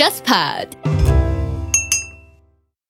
[0.00, 0.68] JustPod。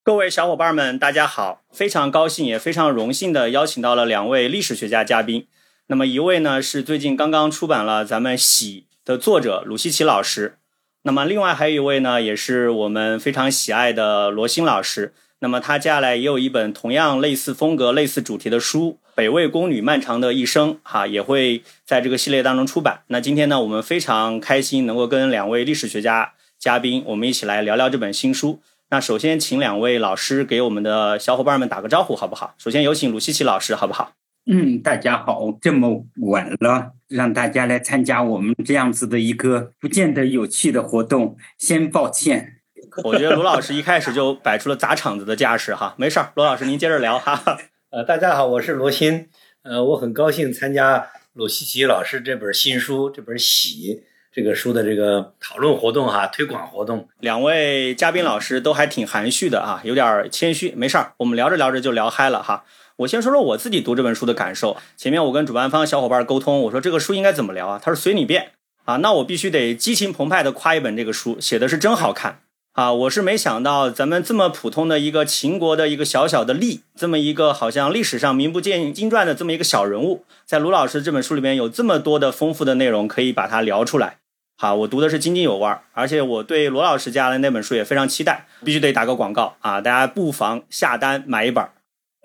[0.05, 1.63] 各位小伙伴们，大家好！
[1.73, 5.49] 非常高兴，也非常荣幸的邀请到了两位历史学家嘉宾。
[5.89, 10.59] 那么一位呢是最近刚刚出版了咱们《喜》的作者鲁西奇老师。
[11.03, 15.13] 那么另外还有一位呢，也是我们非常喜爱的罗新老师。
[15.41, 23.01] 那么他接下来也有一本同样类似风格、类似主题的书《北魏宫女漫长的一生》哈，也会在这个系列当中出版。
[23.09, 28.61] 那今天呢，我们非常开心能够跟两位历史学家嘉宾，我们一起来聊聊这本新书。
[28.91, 32.55] 那首先请两位老师给我们的小伙伴们打个招呼，好不好？
[32.59, 34.13] 首先有请鲁西奇老师，好不好？
[34.45, 42.59] 嗯，大家好，这么晚了，让大家来参加我们这样子的一个不见得有趣的活动，先抱歉。
[43.05, 47.43] 我觉得卢老师一开始就摆出了砸场子的架势哈， 没事儿，罗老师您接着聊哈。
[47.89, 49.29] 呃，大家好，我是罗鑫，
[49.63, 53.95] 呃，我很高兴参加鲁西奇老师这本新书这本《喜》
[54.33, 57.09] 这个书的这个讨论活动哈，推广活动。
[57.19, 62.65] 两位嘉宾老师都还挺含蓄的啊，有点谦虚，没事儿，我们聊着聊着就聊嗨了哈。
[62.97, 64.77] 我先说说我自己读这本书的感受。
[64.97, 67.81] 前面我跟主办方小伙伴沟通，我说这个书应该怎么聊啊？
[67.83, 68.53] 他说随你便
[68.85, 68.99] 啊。
[68.99, 72.93] 那我必须得激情澎湃的夸一本这个书，写的是真好看啊！
[72.93, 84.19] 我是没想到咱们这么普通的一个秦国的一个小小的吏，这么一个好像历史上名不见经传的这么一个小人物，在卢老师这本书里面有这么多的丰富的内容可以把它聊出来。
[84.57, 89.81] 好，我读的是津津有味儿，而且我对罗老师家的那本书也非常期待，必须得打个广告啊！
[89.81, 91.73] 大家不妨下单买一本儿。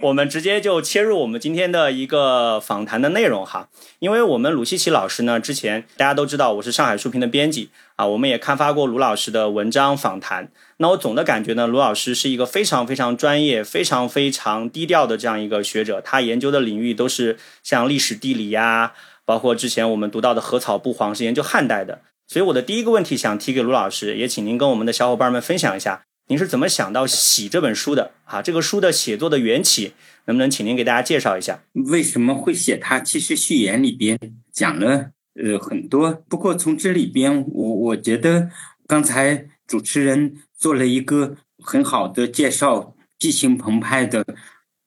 [0.01, 10.51] 我们直接就切入我们今天的一个访谈的内容哈，因为我们鲁西奇老师呢，之前大家都知道我是上海书评的编辑啊，我们也刊发过鲁老师的文章访谈。
[10.77, 18.91] 那我总的感觉呢，鲁老师是一个非常非常专业、非常非常低调的这样一个学者，他研究的领域都是像历史地理呀，
[19.23, 22.01] 包括之前我们读到的禾草不黄是研究汉代的。
[22.27, 26.03] 所以我的第一个问题想提给鲁老师，也请您跟我们的小伙伴们分享一下。
[26.27, 28.41] 您是怎么想到《喜》这本书的啊？
[28.41, 29.93] 这个书的写作的缘起，
[30.25, 31.63] 能不能请您给大家介绍一下？
[31.73, 32.99] 为什么会写它？
[32.99, 34.17] 其实序言里边
[34.51, 38.49] 讲了呃很多，不过从这里边，我我觉得
[38.87, 44.25] 刚才主持人做了一个很好的介绍，激情澎湃的。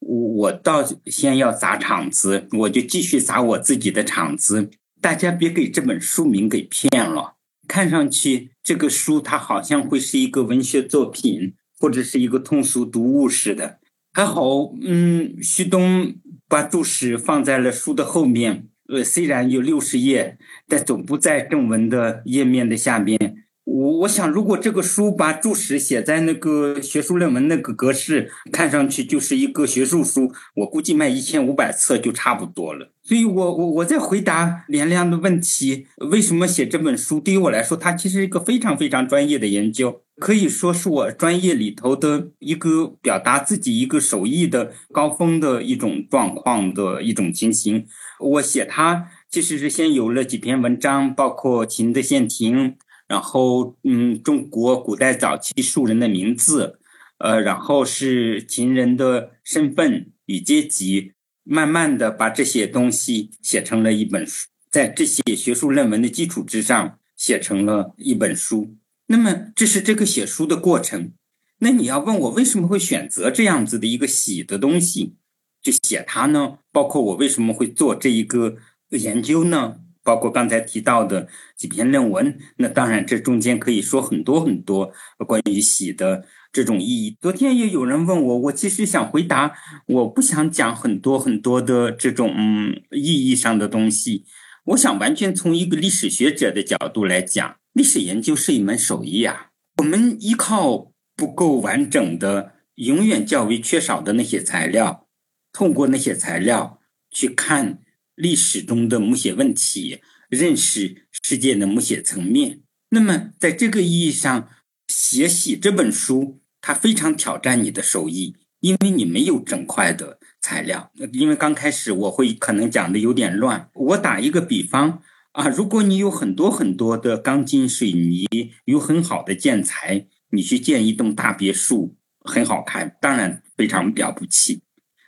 [0.00, 4.70] 我我倒先要砸场子，我就继续砸我自己的场子。
[5.00, 7.36] 大家别给这本书名给骗了。
[7.68, 13.78] 看上去这个书它好像会是一个文学作品，或者是一个通俗读物似的。
[14.12, 16.14] 还好，嗯，旭东
[16.46, 18.68] 把注释放在了书的后面。
[18.90, 20.36] 呃，虽然有六十页，
[20.68, 23.18] 但总不在正文的页面的下面。
[23.64, 32.92] 我我想，如果这个书把注释写在那个学术论文那个格式，看上去就是一个学术书，我估计卖一千五百册就差不多了。
[33.08, 37.18] 所以，我我我在回答连亮的问题：为什么写这本书？
[37.18, 47.86] 对于我来说，它其实一个非常非常专业的研究，可以说是我专业里头的一个表达自己一个手艺的高峰的一种状况的一种情形。
[48.20, 52.76] 我写它其实是先有了几篇文章，包括秦的县亭。
[53.08, 56.78] 然后，嗯，中国古代早期庶人的名字，
[57.16, 61.14] 呃，然后是秦人的身份与阶级，
[61.50, 68.76] 慢慢的把这些东西写成了一本书，在这些学术论文的基础之上，写成了一本书。
[69.06, 71.12] 那么，这是这个写书的过程。
[71.60, 75.14] 那你要问我为什么会选择这样子的一个喜的东西，
[75.62, 76.58] 就写它呢？
[76.70, 78.56] 包括我为什么会做这一个
[78.90, 79.80] 研究呢？
[80.04, 84.92] 包括刚才提到的几篇论文，那当然这中间可以说很多很多
[85.26, 86.26] 关于喜的
[86.58, 87.16] 这种意义。
[87.20, 89.52] 昨天也有人问我，我其实想回答，
[89.86, 94.24] 我不想讲很多很多的这种嗯意义上的东西。
[94.64, 99.50] 我想完全从一个历史学者的角度来讲，历史研究是一门手艺啊。
[99.76, 105.06] 我们依靠不够完整的、永远较为缺少的那些材料，
[105.52, 106.80] 通过那些材料
[107.12, 107.78] 去看。
[108.18, 112.62] 历史中的某些问题，认识世界的某些层面。
[112.90, 114.48] 那么，在这个意义上，
[114.88, 120.92] 写喜这本书，它非常挑战你的手艺，因为你没有整块的材料。
[121.14, 123.70] 因为刚开始我会可能讲的有点乱。
[123.72, 125.00] 我打一个比方
[125.32, 128.28] 啊，如果你有很多很多的钢筋水泥，
[128.66, 134.60] 有很好的建材，你去建一栋大别墅，很好看，当然非常了不起。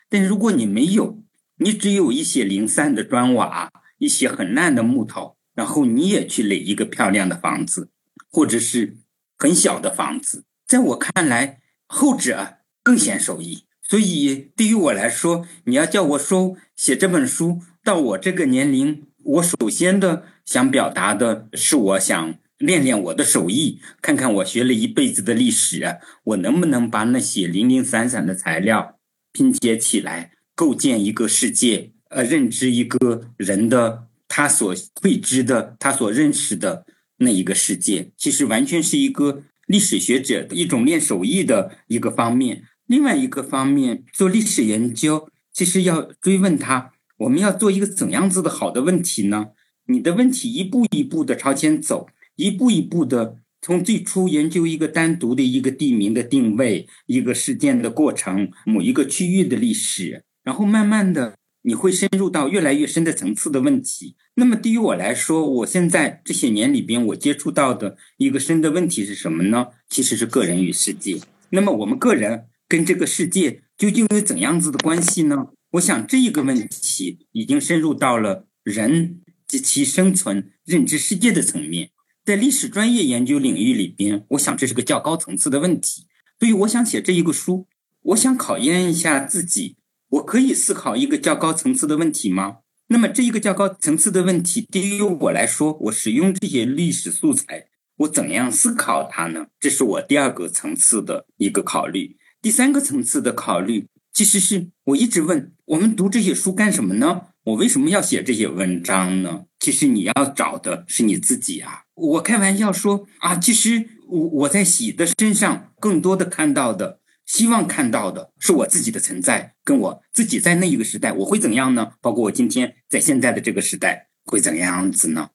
[0.08, 1.22] 但如果你没有，
[1.58, 7.90] 你只有一些零散的砖瓦，一些很烂的木头，然后你也去垒一个漂亮的房子，
[8.30, 8.96] 或者是
[9.36, 11.58] 很小的房子，在我看来，
[11.88, 13.64] 后者更显手艺。
[13.82, 29.00] 所以对于我来说，你要叫我说写这本书，到我这个年龄，我首先的想表达的是，我想练练我的手艺，看看我学了一辈子的历史，我能不能把那些零零散散的材料
[29.32, 34.72] 拼接起来，构建一个世界，呃，认知一个人的他所
[35.02, 36.86] 未知的、他所认识的
[37.16, 38.12] 那一个世界。
[38.16, 42.64] 其实完全是一个历史学者的一种练手艺的一个方面。
[42.86, 49.50] 另外一个方面，做历史研究，其实要追问他，我们要做一个怎样子的好的问题呢？
[49.86, 52.08] 你的问题一步一步的朝前走。
[52.34, 64.16] 一步一步的，从最初研究一个单独的一个地名的定位，一个事件的过程，某一个区域的历史，然后慢慢的，你会深入到越来越深的层次的问题。
[64.34, 69.68] 那么对于我来说，我现在这些年里边，我接触到的一个深的问题是什么呢？
[69.88, 71.20] 其实是个人与世界。
[71.50, 75.48] 那么我们个人跟这个世界究竟有怎样子的关系呢？
[75.72, 81.90] 我想这一个问题已经深入到了人及其生存、认知世界的层面。
[82.24, 86.06] 在历史专业研究领域里边，我想这是个较高层次的问题。
[86.38, 87.66] 所以，我想写这一个书，
[88.02, 89.76] 我想考验一下自己：
[90.10, 92.58] 我可以思考一个较高层次的问题吗？
[92.88, 97.66] 那么，这一个较高层次的问题，对于我来说，我使用这些历史素材，
[97.98, 99.46] 我怎样思考它呢？
[99.60, 102.16] 这是我第二个层次的一个考虑。
[102.42, 107.22] 第三个层次的考虑，其实是我一直问：我们读这些书干什么呢？
[107.44, 109.44] 我为什么要写这些文章呢？
[109.58, 111.84] 其实你要找的是你自己啊！
[111.94, 116.99] 我开玩笑说啊，其实我我在喜的身上更多的看到的，
[117.30, 121.92] 希望看到的是我自己的存在，跟我自己在那一个时代我会怎样呢？
[122.00, 125.30] 包括我今天在现在的这个时代会怎样子呢？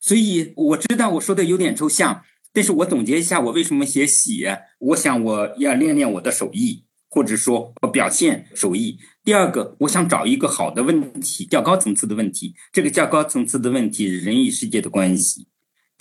[0.00, 4.46] 所以我知道我说的有点抽象，但是我总结一下我为什么写喜，
[4.78, 8.98] 我想我要练练我的手艺，或者说我表现手艺。
[9.22, 12.54] 第二个，我想找一个好的问题，较高层次的问题。
[12.72, 15.46] 这个较高层次的问题，人与世界的关系。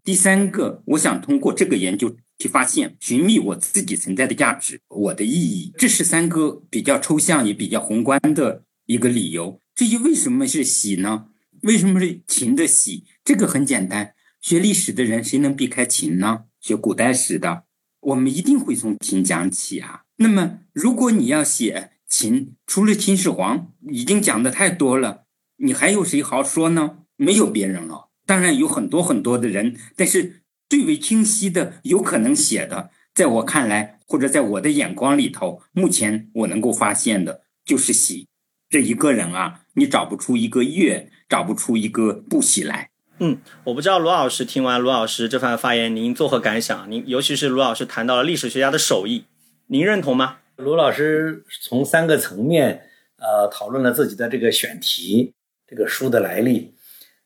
[0.06, 5.72] 第三个，我想通过这个研究去发现、寻觅我自己存在的价值、我的意义。
[5.78, 9.62] 这是三个比较抽象也比较宏观的一个理由。
[9.74, 11.28] 至于为什么是喜呢？
[11.62, 13.06] 为什么是秦的喜？
[13.24, 16.44] 这个很简单，学历史的人谁能避开秦呢？
[16.60, 17.64] 学古代史的，
[18.02, 20.02] 我们一定会从秦讲起啊。
[20.18, 25.24] 那么，如果你要写，秦除了秦始皇已经讲的太多了，
[25.60, 26.98] 你还有谁好说呢？
[27.16, 28.10] 没有别人了。
[28.26, 30.43] 当然有很多很多的人，但是
[30.74, 38.28] 最为清晰的、有可能写的，在我看来，或者在我的眼光里头，目前我能够发现的就是喜
[38.72, 42.90] 这一个人啊，你找不出一个月，找不出一个不喜来。
[43.20, 46.90] 嗯，我不知道罗老师听完罗老师这番发言，您作何感想？
[46.90, 49.26] 您尤其是罗老师谈到了历史学家的手艺，
[49.68, 50.38] 您认同吗？
[50.56, 55.36] 卢老师从三个层面，呃，讨论了自己的这个选题，
[55.68, 56.74] 这个书的来历。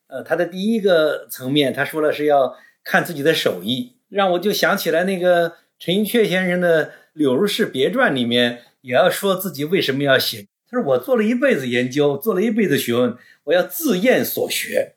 [0.08, 2.54] 呃，他的第一个层面，他说了是要
[2.90, 10.48] 看自己的手艺，让我就想起来那个陈寅恪先生的《柳如是别传》里面，也要说自己为什么要写。
[10.70, 14.96] 他说：“我做了一辈子研究，做了一辈子学问，我要自验所学，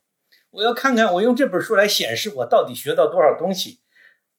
[0.53, 3.81] 我要看看我用这本书来显示我到底学到多少东西。”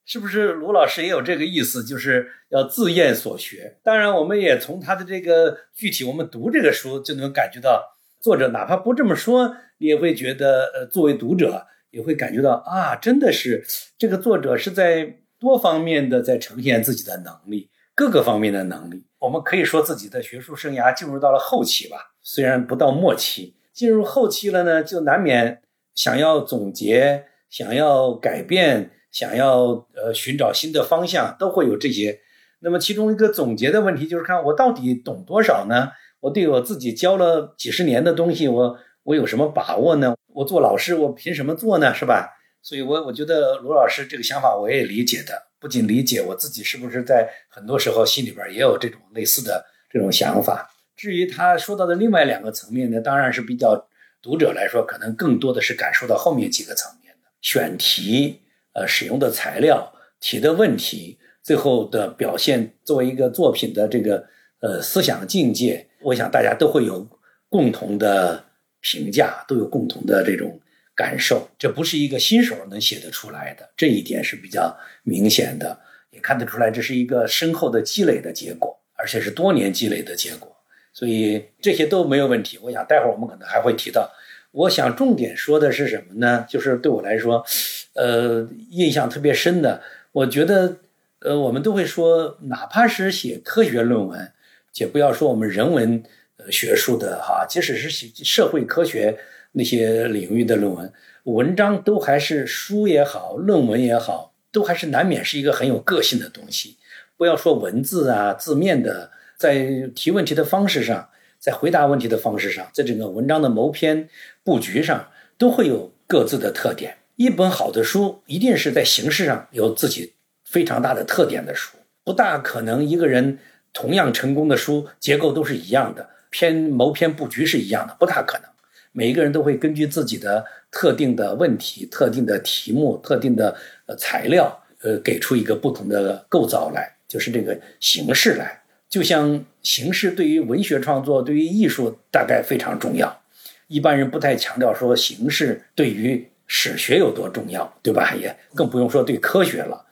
[0.03, 3.77] 是不是卢老师也有这个意思，就是要自验所学？
[3.83, 13.63] 当然，我们也从他的这个具体，我们读这个书就能感觉到，作者哪怕不这么说，你也会觉得，呃，作为读者也会感觉到啊，真的是
[13.97, 19.05] 这个作者是在多方面的在呈现自己的能力，各个方面的能力。
[19.19, 25.61] 我们可以说自己的学术生涯进入到了后期吧，虽然不到末期，进入后期了呢，就难免
[25.93, 28.91] 想要总结，想要改变。
[29.11, 32.21] 想要呃寻找新的方向，都会有这些。
[32.61, 35.89] 那么其中一个总结的问题就是，看我到底懂多少呢？
[36.21, 40.15] 我对我自己教了几十年的东西，我我有什么把握呢？
[40.33, 41.93] 我做老师，我凭什么做呢？
[41.93, 42.29] 是吧？
[42.61, 45.47] 所以，我我觉得罗老师这个想法我也理解的。
[45.59, 50.69] 不仅理解，我自己是不是在很多时候心里边也有这种类似的这种想法。
[50.95, 53.87] 至于他说到的另外两个层面呢，当然是比较
[54.21, 58.41] 读者来说，可能更多的是感受到后面几个层面的选题。
[58.73, 64.25] 呃，使用的材料、提的问题，最后的表现，作为一个作品的这个
[64.61, 67.05] 呃思想境界，我想大家都会有
[67.49, 68.45] 共同的
[68.81, 70.59] 评价，都有共同的这种
[70.95, 71.47] 感受。
[71.57, 75.79] 这不是一个新手能写得出来的，这一点是比较明显的，
[76.11, 80.55] 也看得出来，这是一个深厚的积累的结果，而且是多年积累的结果。
[80.93, 82.59] 所以这些都没有问题。
[82.61, 84.11] 我想待会儿我们可能还会提到。
[84.51, 86.45] 我想重点说的是什么呢？
[86.49, 87.45] 就是对我来说。
[87.93, 89.81] 呃，印象特别深的，
[90.13, 90.77] 我觉得，
[91.19, 94.31] 呃，我们都会说，哪怕是写科学论文，
[94.71, 96.01] 且不要说我们人文
[96.49, 99.17] 学术的哈，即使是社会科学
[99.51, 100.93] 那些领域的论文，
[101.23, 106.77] 文章都还是书也好，论文也好，都还是难免是一个很有个性的东西。
[107.17, 114.09] 不要说文字啊、字面的，在提问题的方式上，在回答问题的方式上，在整个文章的谋篇
[114.43, 116.97] 布局上，都会有各自的特点。
[117.17, 123.37] 一本好的书，一定是在形式上有自己非常大的特点的书，不大可能一个人
[123.71, 128.49] 同样成功的书结构都是一样的，篇谋篇布局是一样的，不大可能。
[128.93, 138.63] 每一个人都会根据自己的特定的问题、特定的题目、特定的呃材料，呃，给出一个不同的构造来，就是这个形式来。
[138.89, 143.21] 就像形式对于文学创作、对于艺术大概非常重要，
[143.67, 148.13] 一般人不太强调说形式对于史学有多重要，对吧？
[148.13, 149.85] 也更不用说对科学了。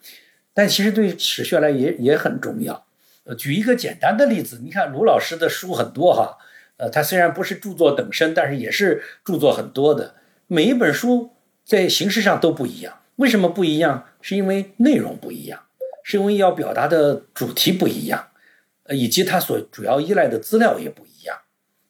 [0.53, 2.85] 但其实对史学来也也很重要。
[3.35, 6.37] 举一个简单的例子，你看卢老师的书很多哈。
[6.77, 10.15] 呃，他虽然不是著作等身，但是也是著作很多的。
[10.47, 11.31] 每一本书
[11.65, 14.05] 在形式上都不一样，为什么不一样？
[14.21, 15.63] 是因为内容不一样，
[16.03, 18.29] 是因为要表达的主题不一样，
[18.83, 21.39] 呃，以及他所主要依赖的资料也不一样，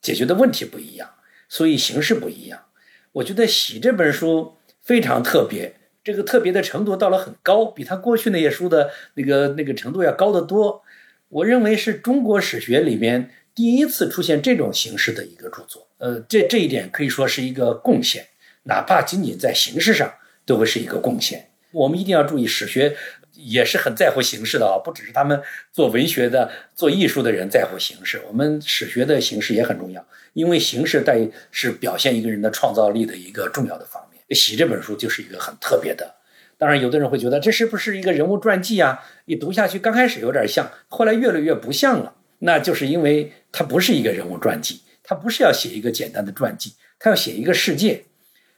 [0.01, 1.07] 解决的问题不一样，
[1.47, 2.65] 所以形式不一样。
[3.11, 10.81] 我觉得《喜》这本书非常特别，这个特别的程度到了很高，比他过去那些书的那个那个程度要高得多。
[11.29, 13.31] 我认为是中国史学里面。
[13.55, 18.25] 第一次出现这种形式的一个著作，呃，这这一点可以说是一个贡献，
[18.63, 20.13] 哪怕仅仅在形式上
[20.45, 21.49] 都会是一个贡献。
[21.71, 22.95] 我们一定要注意，史学
[23.33, 25.41] 也是很在乎形式的啊，不只是他们
[25.73, 34.23] 做文学的、做艺术的人在乎形式，我们史学的形式也很重要，因为形式在是表现一个人的创造力的一个重要的方面。
[34.33, 36.15] 《写》这本书就是一个很特别的，
[36.59, 38.99] 当然，有的人会觉得这是不是一个人物传记啊？
[39.25, 42.15] 你读下去刚开始有点像，后来越来越不像了。
[42.39, 48.03] 那就是因为它不是一个人物传记，它不是要写一个简单的传记，它要写一个世界，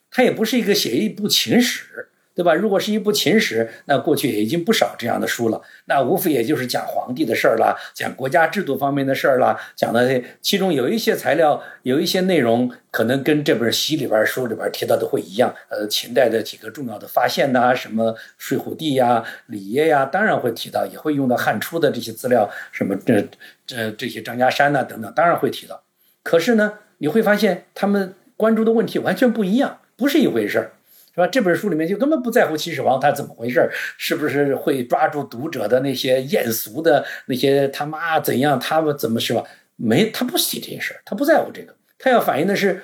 [0.09, 2.53] 它也不是一个写一部情史，对吧？
[2.53, 15.53] 如果是一部秦史，那过去也已经不少这样的书了，那无非也就是讲皇帝的事儿啦，讲国家制度方面的事儿啦，讲的其中有一些材料，有一些内容可能跟这本《习》里边书里边提到的会一样。
[15.69, 23.27] 呃，秦代的几个重要的发现呐，什么睡虎地呀、李耶呀，当然会提到，也会用到汉初的这些资料，什么这
[23.67, 25.83] 这这些张家山呐等等，当然会提到。
[26.23, 30.71] 可是呢，你会发现他们关注的问题完全不一样，不是一回事儿。
[31.13, 31.27] 是吧？
[31.27, 39.43] 这本书里面就根本不在乎秦始皇他怎么回事是不是会抓住读者的那些艳俗的那些他妈怎样，他们怎么是吧？
[39.75, 42.81] 没，他不写这些事儿，他不在乎这个，他要反映的是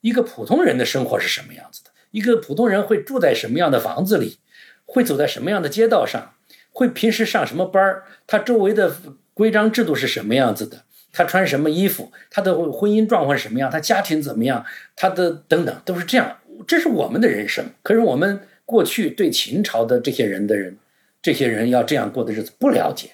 [0.00, 4.38] 一个普通人的生活是什么样子的，一个普通人会住在什么样的房子里，
[4.84, 6.34] 会走在什么样的街道上，
[6.72, 8.96] 会平时上什么班儿，他周围的
[9.32, 10.82] 规章制度是什么样子的，
[11.12, 14.64] 他穿什么衣服，他的婚姻状况什么样，他家庭怎么样，
[14.96, 16.36] 他的等等都是这样。
[16.66, 20.76] 这是我们的人生，可是我们过去对秦朝的这些人的人，
[21.22, 23.10] 这些人要这样过的日子不了解，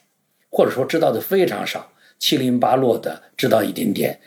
[0.50, 4.20] 或者说知道的非常少，七零八落的知道一点点。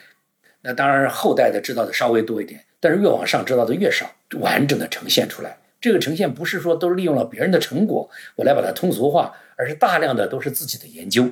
[0.61, 4.09] 那当然后代的知道的稍微多一点，但是越往上知道的越少，
[4.39, 5.57] 完整的呈现出来。
[5.81, 11.31] 这个呈现不是说都利用了别人的成果，我来把它通俗化，而是大量的都是自己的研究，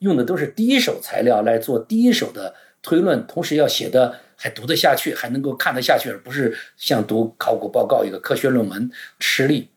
[0.00, 4.20] 用的都是第一手材料来做第一手的推论，同时要写的。
[4.42, 9.68] 还读得下去，还能够看得下去，而不是像读考古报告一个科学论文吃力。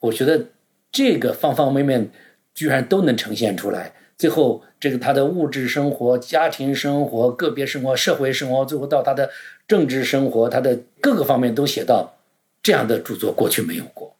[0.00, 0.46] 我觉得
[0.90, 2.10] 这个方方面面
[2.54, 3.92] 居然都能呈现出来。
[4.16, 9.30] 最后，这个他的物质生活、家庭生活、个别生活、社会生活，最后到他的
[9.68, 12.16] 政治生活，他的各个方面都写到
[12.62, 14.16] 这样的著作，过去没有过。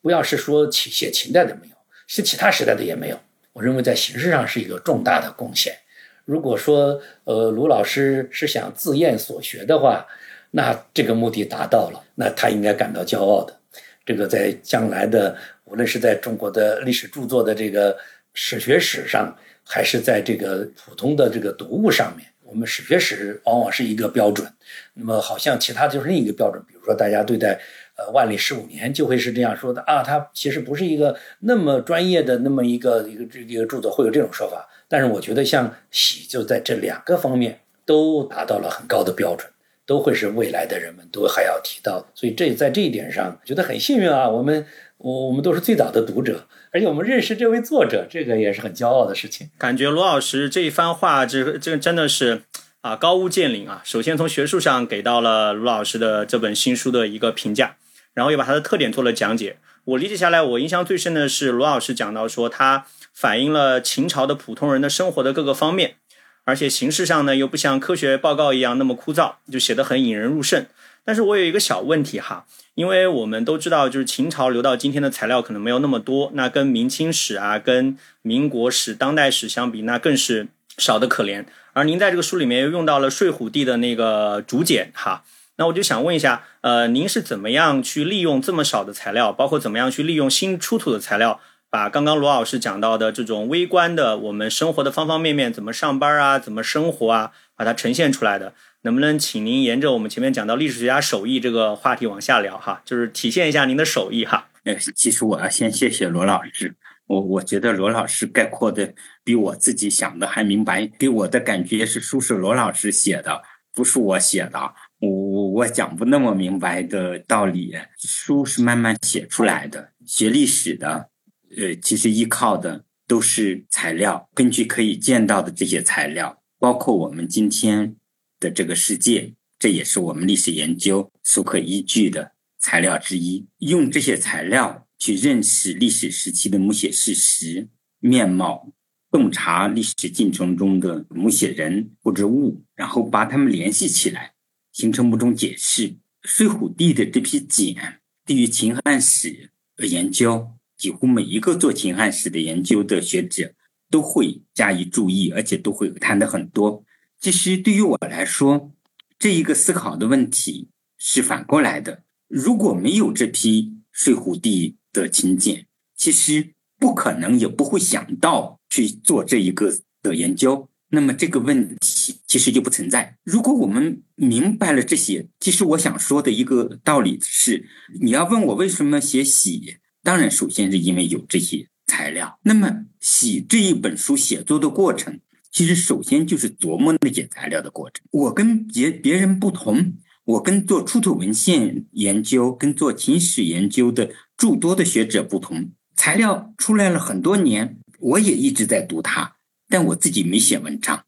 [0.00, 1.74] 不要是说秦写秦代的没有，
[2.06, 3.18] 写其他时代的也没有。
[3.54, 5.76] 我认为在形式上是一个重大的贡献。
[6.24, 10.06] 如果说，呃，卢老师是想自验所学的话，
[10.52, 13.56] 那这个目的达到了，那他应该感到骄傲的。
[14.04, 17.96] 这个在将来的，无论是在中国的历史著作的这个
[18.34, 24.46] 史学史上，还是在这个普通的这个读物上面，我们史学史往往是一个标准，
[24.94, 26.62] 那么好像其他就是另一个标准。
[26.68, 27.60] 比如说，大家对待
[27.96, 34.68] 呃万历十五年就会是这样说的啊，他其实不是一个那么专业的那么一个一个这一个著作，会有这种说法。
[34.92, 39.50] 但是我觉得，像喜就在这两个方面都达到了很高的标准，
[39.86, 42.08] 都会是未来的人们都还要提到的。
[42.14, 44.28] 所以这在这一点上，觉得很幸运啊。
[44.28, 44.66] 我们
[44.98, 49.48] 我我们都是最早的读者，而且我们认识这位作者，这个也是很骄傲的事情。
[49.56, 52.42] 感觉罗老师这一番话，这这真的是
[52.82, 53.80] 啊高屋建瓴啊。
[53.86, 57.76] 首先从学术上给到了罗老师的这本新书的一个评价，
[58.12, 59.56] 然后又把它的特点做了讲解。
[59.84, 62.84] 我理解下来，我印象最深的是罗老师讲到说他。
[63.12, 65.96] 反映了秦朝的普通人的生活的各个方面，
[66.44, 70.66] 而且形式上呢又不像科学报告一样那么枯燥，就写得很引人入胜。
[71.04, 80.46] 但是我有一个小问题哈，因为我们都知道，就是秦朝留到今天的材料可能没有那么多，那跟明清史啊、跟民国史、当代史相比，那更是
[80.78, 81.44] 少得可怜。
[81.72, 85.24] 而您在这个书里面又用到了睡虎地的那个竹简哈，
[85.56, 91.40] 那我就想问一下，呃，您是怎么样去利用这么少的材料，包括怎么样去利用新出土的材料？
[91.72, 98.52] 把刚刚罗老师讲到的这种微观的我们生活的方方面面，怎么上班啊，怎么生活啊，把它呈现出来的，
[98.82, 104.48] 能不能请您沿着我们前面讲到历史学家手艺这个话题往下聊哈，就是体现一下您的手艺哈。
[104.64, 106.74] 呃，其实我要先谢谢罗老师，
[107.06, 108.92] 我我觉得罗老师概括的
[109.24, 113.40] 比我自己想的还明白，给我的感觉是书是罗老师写的，
[113.72, 121.08] 不是我写的，我我我讲不那么明白的道理，书是慢慢写出来的，学历史的。
[121.56, 127.96] 呃，其实依靠的都是材料，根据可以见到的这些材料，包括我们今天
[128.40, 133.46] 的这个世界，这也是我们历史研究所可依据的材料之一。
[133.58, 137.68] 用这些材料去认识历史时期的摹写事实
[137.98, 138.72] 面貌，
[139.10, 144.32] 洞察历史进程中的摹写人或者物，然后把它们联系起来，
[144.72, 145.96] 形成某种解释。
[146.22, 150.51] 睡虎地的这批简，对于秦汉史的研究。
[150.82, 153.54] 几乎每一个做秦汉史的研究的学者
[153.88, 156.82] 都会加以注意，而且都会谈的很多。
[157.20, 158.72] 其实对于我来说，
[159.16, 162.02] 这一个思考的问题是反过来的。
[162.26, 169.72] 如果没有这批睡虎地的秦简，其实不可能也不会想到去做这一个
[170.02, 170.68] 的研究。
[170.88, 173.16] 那么这个问题其实就不存在。
[173.22, 177.68] 如果我们明白了这些，其实我想说的一个道理是：
[178.00, 179.76] 你要问我为什么写喜。
[180.04, 182.40] 当然，首先是因为有这些材料。
[182.42, 182.66] 那么，
[183.00, 188.04] 《写》这一本书写作的过程，其实首先就是琢磨那些材料的过程。
[188.10, 189.94] 我跟别别人不同，
[190.24, 195.70] 我跟做出土文献研究、跟做秦史研究的诸多的学者不同。
[195.94, 199.36] 材料出来了很多年，我也一直在读它，
[199.68, 201.04] 但我自己没写文章。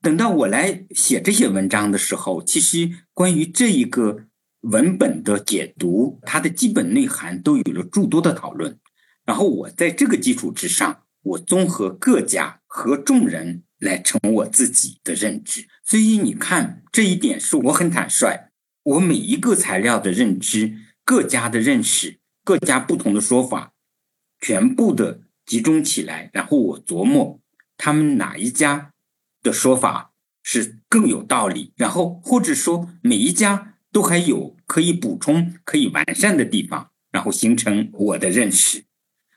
[0.00, 4.24] 等到我来写这些文章的时候，其实关于这一个。
[4.62, 8.78] 文本的解读，它的基本内涵都有了诸多的讨论。
[9.24, 15.66] 然后我在这个基础之上，我综合各家和众人来成我自己的认知。
[15.84, 18.50] 所以你看，这一点是我很坦率。
[18.84, 23.72] 我每一个材料的认知，各家的认识，各家不同的说法，
[24.40, 27.40] 全部的集中起来，然后我琢磨
[27.76, 28.92] 他们哪一家
[29.42, 33.71] 的说法是更有道理，然后或者说每一家。
[33.92, 38.84] 都还有可以补充、可以完善的地方，然后形成我的认识。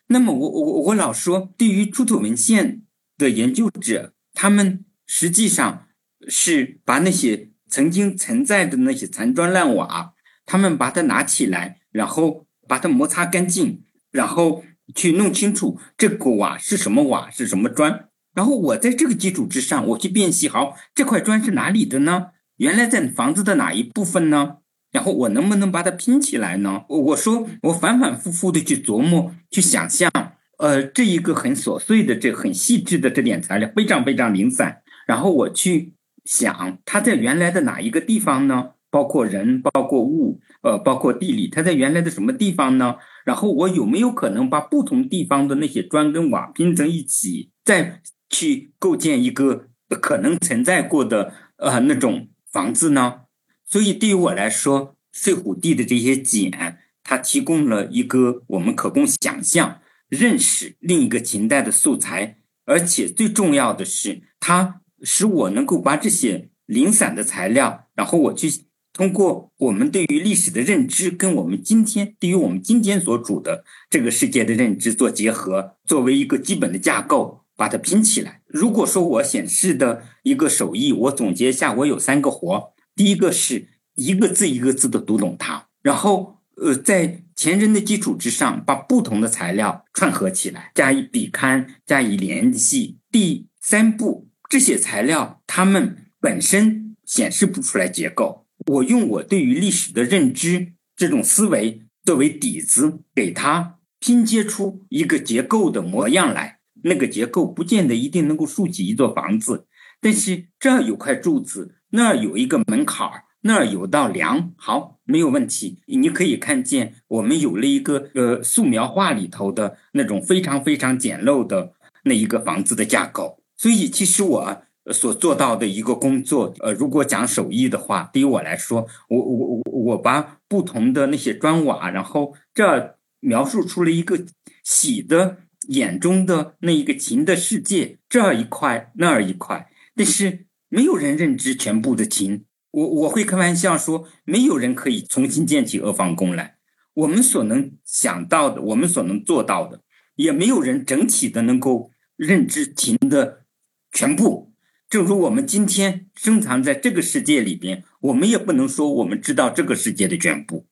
[0.08, 2.84] 那么，我我我老说，对于出土文献
[3.18, 5.88] 的研究者，他们实际上
[6.28, 10.14] 是把那些曾经存在的那些残砖烂瓦，
[10.46, 14.64] 他们把它拿起来，然后把它摩擦干净，然后
[14.94, 18.10] 去弄清楚这个瓦是什么瓦，是什么砖。
[18.36, 22.28] 然后我在这个基础之上，我去辨析，好，这块砖是哪里的呢？
[22.58, 24.58] 原来在房子的哪一部分呢？
[24.92, 26.86] 然后我能不能把它拼起来呢？
[26.88, 30.10] 我我说我反反复复的去琢磨、去想象，
[30.58, 34.82] 呃，这一个很琐碎的、这很细致的这点材料，非常非常零散。
[35.06, 38.70] 然后我去想，它在原来的哪一个地方呢？
[38.90, 42.96] 包括人、包括物，呃，包括地理，它在原来的什么地方呢？
[43.26, 52.30] 然后我有没有可能把不同地方的那些砖跟瓦拼成一起，再去构建一个可能存在过的呃那种？
[52.56, 53.24] 房子呢？
[53.66, 68.50] 所以对于我来说，睡虎地的这些简，它提供了一个我们可供想象、认识另一个秦代的素材，而且最重要的是，它使我能够把这些零散的材料，然后我去
[68.94, 77.45] 通过我们对于历史的认知，跟我们今天对于我们今天所处的这个世界的认知做结合，作为一个基本的架构。
[77.56, 78.42] 把它拼起来。
[78.48, 82.74] 如果说我显示的一个手艺，我总结一下，我有三个活。
[82.96, 93.00] 第一个是一个字一个字的读懂它，然后呃，在前人的基础之上，把不同的材料串合起来，加以比勘，加以联系。
[93.12, 106.55] 第三步，这些材料它们本身显示不出来结构，我用我对于历史的认知这种思维作为底子，给它拼接出一个结构的模样来。
[106.88, 109.66] 那个结构不见得一定能够竖起一座房子，
[110.00, 115.82] 但是这儿有块柱子，那儿有一个门槛儿，那儿有道梁，好，没有问题。
[115.88, 123.40] 你可以看见，我们有了一个呃素描画里头的那种非常非常简陋的那一个房子的架构。
[123.58, 126.54] 所以，其实我所做到的一个工作。
[126.60, 134.24] 呃，如果讲手艺的话，对于我来说，我我我我把不同的那些砖瓦，然后这描述出了一个
[134.64, 142.46] 喜的眼中的那一个秦的世界，这一块那儿一块，但是没有人认知全部的秦。
[142.72, 146.58] 我我会开玩笑说，没有人可以重新建起阿房宫来。
[146.94, 149.82] 我们所能想到的，我们所能做到的，
[150.16, 153.46] 也没有人整体的能够认知秦的
[153.92, 154.54] 全部。
[154.90, 160.68] 正如我们今天生藏在这个世界里边，我们也不能说我们知道这个世界的全部。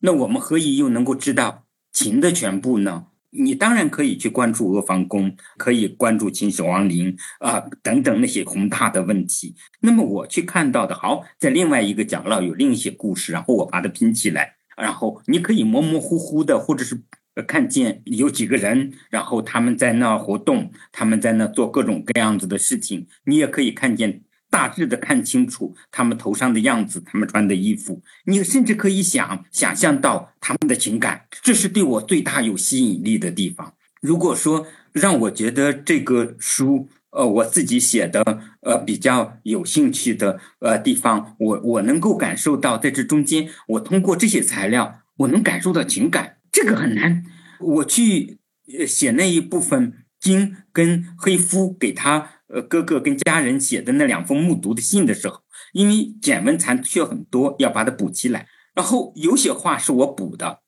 [0.00, 3.08] 那我们何以又能够知道秦的全部呢？
[3.30, 9.54] 你当然可以去关注阿房宫，可以关注秦始皇陵啊等等那些宏大的问题。
[9.80, 17.00] 那么我去看到的，好，在另外一个角落有另一些故事，然后我把它拼起来，然后你可以模模糊糊的，或者是
[17.46, 24.22] 看见有几个人，然后他们在那活动，他们在那做各种各样子的事情，你也可以看见。
[24.50, 33.74] 大致的看清楚他们头上的样子，他们穿的衣服，你甚至可以想想象到他们的情感，这是对我最大有吸引力的地方。
[34.02, 38.22] 如果说让我觉得这个书，呃，我自己写的，
[38.62, 47.24] 呃，比较有兴趣的，呃，地方，我我能够感受到在这中间，我通过这些材料，我能感受到情感，这个很难。
[47.60, 48.38] 我去
[48.86, 52.30] 写那一部分，金跟黑夫给他。
[52.52, 58.48] 呃，哥哥跟家人写的那两封目读的信的时候，因为简文残缺很多，要把它补起来。
[58.74, 60.60] 然后有些话是我补的，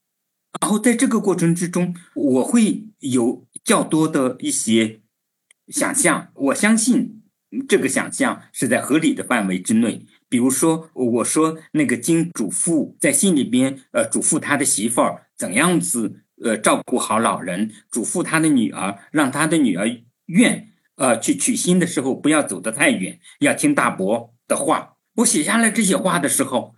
[0.60, 5.00] 然后在这个过程之中，我会有较多的一些
[5.68, 6.30] 想象。
[6.34, 7.22] 我相信
[7.68, 10.06] 这个想象是在合理的范围之内。
[10.28, 19.88] 比如说，我说那个金主父在信里边，呃，嘱咐他的媳妇儿怎样子，呃，照顾好老人，嘱咐他的女儿，让他的女儿
[20.26, 20.71] 愿。
[21.02, 24.94] 呃，去取心的时候不要走得太远，要听大伯的话。
[25.16, 26.76] 我写下来这些话的时候，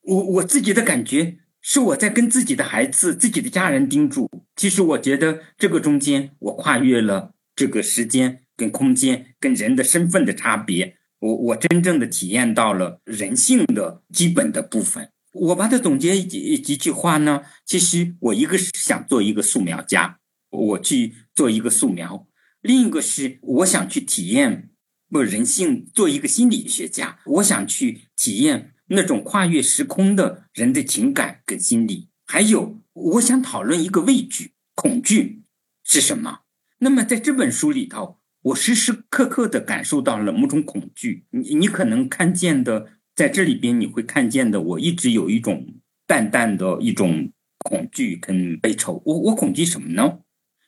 [0.00, 4.30] 我我自己的感觉是我在跟自己的孩子、自己的家人叮嘱。
[4.56, 10.96] 其实我觉得这个中间，我跨越了这个时间跟空间跟人的身份的差别。
[11.18, 15.10] 我我真正的体验到了人性的基本的部分。
[15.34, 17.42] 我把它总结几几句话呢？
[17.66, 22.26] 其实我一个是想做一个素描家，我去做一个素描。
[22.66, 24.70] 另一个是我想去体验
[25.08, 32.08] 不人性，做一个心理学家，我想去体验那种跨越时空的人的情感跟心理。
[32.26, 35.42] 还有，我想讨论一个畏惧、恐惧
[35.84, 36.40] 是什么。
[36.78, 41.24] 那么在这本书里头，我时时刻刻的感受到了某种恐惧。
[41.30, 45.74] 你你可能看见的，在这里边你会看见的，我一直有一种
[46.06, 49.00] 淡淡的一种恐惧跟悲愁。
[49.06, 50.18] 我我恐惧什么呢？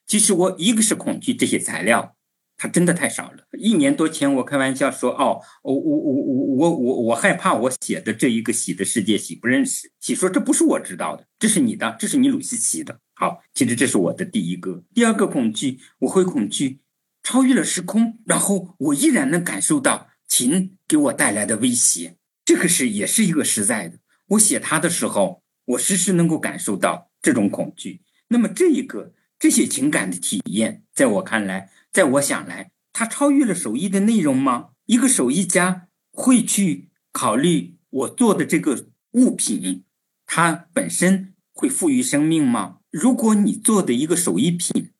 [0.08, 2.16] 其实我一个是恐惧这些材料，
[2.56, 3.46] 它真的太少了。
[3.58, 14.82] 一年多前我开玩笑说：“哦，我我我我我我我害怕我写的这一个喜的世界，喜不认识。”喜说：“这不是我知道的，这是你的，这是你鲁西奇的。”好，其实这是我的第一个。
[14.94, 16.80] 第二个恐惧，我会恐惧
[17.22, 22.16] 超越了时空，然后我依然能感受到琴给我带来的威胁。
[22.46, 23.98] 这个是也是一个实在的。
[24.28, 28.00] 我写它的时候，我时时能够感受到这种恐惧。
[28.28, 29.12] 那么这一个。
[29.38, 34.70] 这些情感的体验，在我看来，在我想来，它超越了手艺的内容吗？
[34.86, 39.84] 一个手艺家会去考虑我做的这个物品，
[40.26, 42.78] 它本身会赋予生命吗？
[42.90, 44.90] 如果你做的一个手艺品，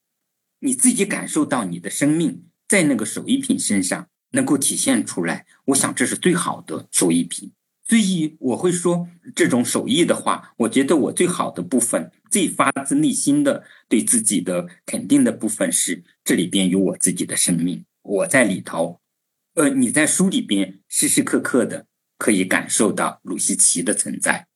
[0.60, 7.52] 你自己感受到你的生命在那个手艺品身上能够体现出来，我想这是最好的手艺品。
[7.88, 19.00] 所以我会说，这种手艺的话，我觉得我最好的部分，最发自内心的对自己的肯定的部分是，这里边有我自己的生命，我在里头。
[19.54, 21.86] 呃，你在书里边时时刻刻的
[22.16, 24.46] 可以感受到鲁西奇的存在，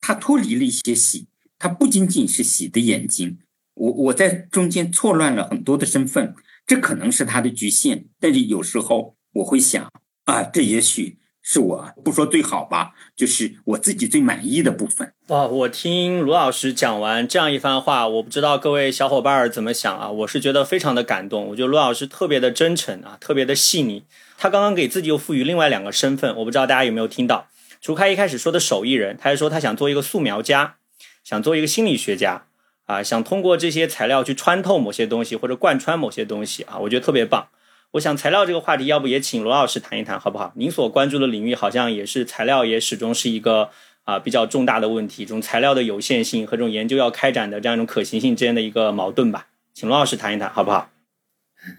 [0.00, 3.38] 他脱离了一些喜，他不仅仅是喜的眼睛。
[3.74, 6.34] 我我在中间错乱了很多的身份，
[6.66, 9.90] 这可能是他的局限，但是有时候我会想
[10.24, 11.18] 啊，这也许。
[11.48, 15.12] 是我不说最好吧，就是我自己最满意的部分。
[15.28, 20.10] 哇，我听卢老师讲完这样一番话，我不知道各位小伙伴儿怎么想啊？
[20.10, 21.46] 我是觉得非常的感动。
[21.46, 24.02] 我觉得卢老师特别的真诚啊，特别的细腻。
[24.36, 27.46] 他刚刚给自己又赋予另外两个身份，我不知道大家有没有听到？
[27.80, 30.74] 除开一开始说的手艺人，他还说他想做一个素描家，
[31.22, 32.46] 想做一个心理学家
[32.86, 37.46] 啊，想通过这些材料去穿透某些东西或者贯穿某些东西啊，我觉得特别棒。
[37.92, 40.52] 我想材料这个话题，要不也请罗老师谈一谈，好不好？
[40.56, 43.70] 您所关注的领域好像也是材料，也始终是一个
[44.04, 49.48] 啊比较重大的问题，这种材料的有限性和这种研究要开展的这样一种可行性之间的一个矛盾吧。
[49.72, 50.90] 请罗老师谈一谈，好不好？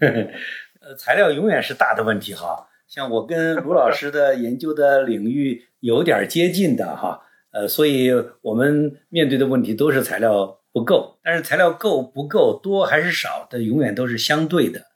[0.00, 7.20] 呃，材料永远是大的问题哈，像我跟卢老师的研究的领域有点接近的哈，
[7.52, 8.10] 呃，所以
[8.42, 14.86] 我们面对的问题都是材料不够，但是材料够不够多还是少的，永远都是相对的，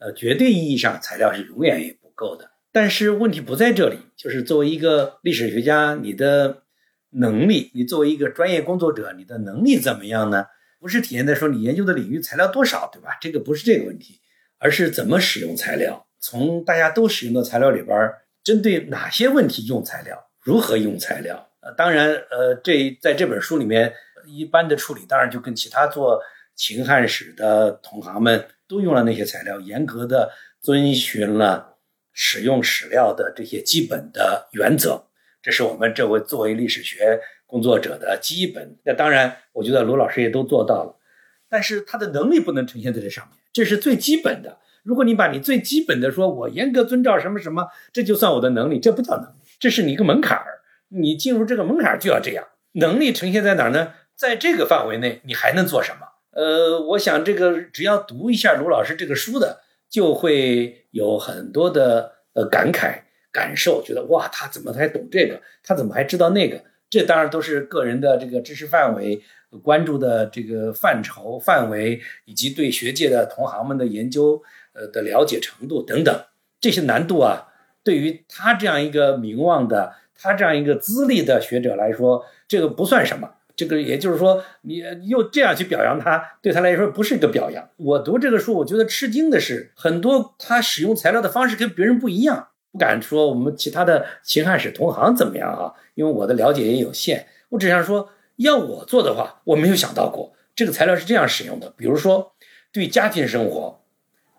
[0.00, 2.50] 呃，绝对意义上材料是永远也不够的。
[2.72, 6.62] 但是问题不在这里，就是作为一个历史学家，你的
[7.10, 10.46] 能力，你作为一个专业工作者，你的能力怎么样呢？
[10.78, 13.18] 不是体现在说你研究的领域材料多少，对吧？
[13.20, 14.20] 这个不是这个问题，
[14.58, 16.06] 而是怎么使用材料。
[16.18, 21.48] 从大家都使用的材料里边，针对哪些问题用材料，如何用材料？
[21.60, 23.92] 呃，当然，呃，这在这本书里面，
[24.26, 26.18] 一般的处理当然就跟其他做
[26.60, 31.78] 秦汉史的同行们都用了那些材料，严格的遵循了
[32.12, 35.06] 使用史料的这些基本的原则。
[35.40, 38.76] 这是我们这位作为历史学工作者的基本。
[38.84, 41.00] 那当然，我觉得卢老师也都做到了，
[41.48, 44.58] 但是他的能力不能呈现在这上面，这是最基本的。
[44.82, 50.60] 如果你把你最基本的说，我严格遵照什么什么，这就算我的能力，这不叫能力，这是你一个门槛儿。
[50.88, 52.46] 你进入这个门槛儿就要这样。
[52.72, 53.94] 能力呈现在哪儿呢？
[54.14, 56.08] 在这个范围内，你还能做什么？
[56.40, 63.00] 呃，我想这个只要读一下卢老师这个书的，就会有很多的呃感慨
[63.30, 65.42] 感受，觉得哇，他怎么还懂这个？
[65.62, 66.64] 他怎么还知道那个？
[66.88, 69.22] 这当然都是个人的这个知识范围。
[69.64, 74.40] 关注的这个范畴范围，以及对学界的同行们的研究，
[74.72, 76.24] 呃的了解程度等等，
[76.60, 77.48] 这些难度啊，
[77.82, 83.28] 对于他这样一个名望的，他这样一个资历的学者来说，这个不算什么。
[83.60, 87.68] 这个也就是说，你又这样去表扬他，对他来说不是一个表扬。
[87.76, 92.48] 我读这个书，我觉得吃惊的是，很多他使用材料的方式跟别人不一样。
[92.72, 97.26] 不敢说我们其他的秦汉史同行怎么样啊，因为我的了解也有限。
[97.50, 98.10] 我只想说。
[98.40, 101.74] 要我做的话，我没有想到过这个材料是这样使用的。
[101.76, 102.32] 比如说，
[102.72, 103.82] 对家庭生活，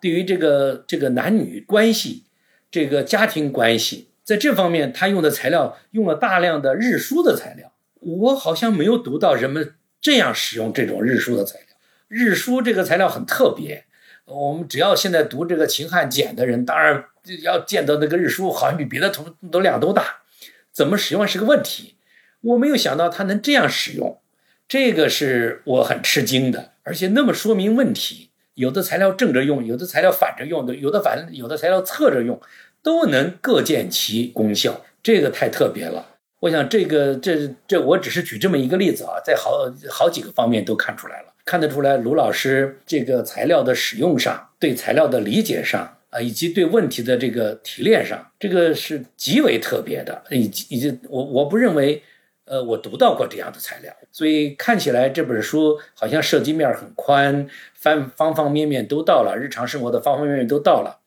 [0.01, 2.23] 对于这个这个男女关系，
[2.71, 7.70] 这个家庭关系，在这方面他用的材料用了大量的日书的材料。
[8.01, 11.67] 我好像没有读到人们这样使用这种日书的材料。
[12.07, 13.85] 日书这个材料很特别，
[14.25, 17.05] 我们只要现在读这个秦汉简的人，当然
[17.43, 20.23] 要见到那个日书，好像比别的图都量都大，
[20.71, 21.95] 怎么使用是个问题。
[22.41, 24.19] 我没有想到它能这样使用，
[24.67, 28.31] 这个是我很吃惊的，而且那么说明问题。
[28.55, 32.41] 有的材料正着用，有的材料反着用的，有的反，有的材料侧着用，
[32.83, 36.10] 都能各见其功效，这个太特别了。
[36.41, 52.03] 我想这个这这我只是举这么一个例子啊，在好好几个方面都看出来了，看得出来卢老师这个材料的使用上，对材料的理解上啊，以及对问题的这个提炼上，这个是极为特别的，以及以及我我不认为。
[52.45, 60.99] 呃，我读到过这样的材料，所以看起来这本书好像涉及面很宽，方方方面面都到了，日常生活的方方面面都到了。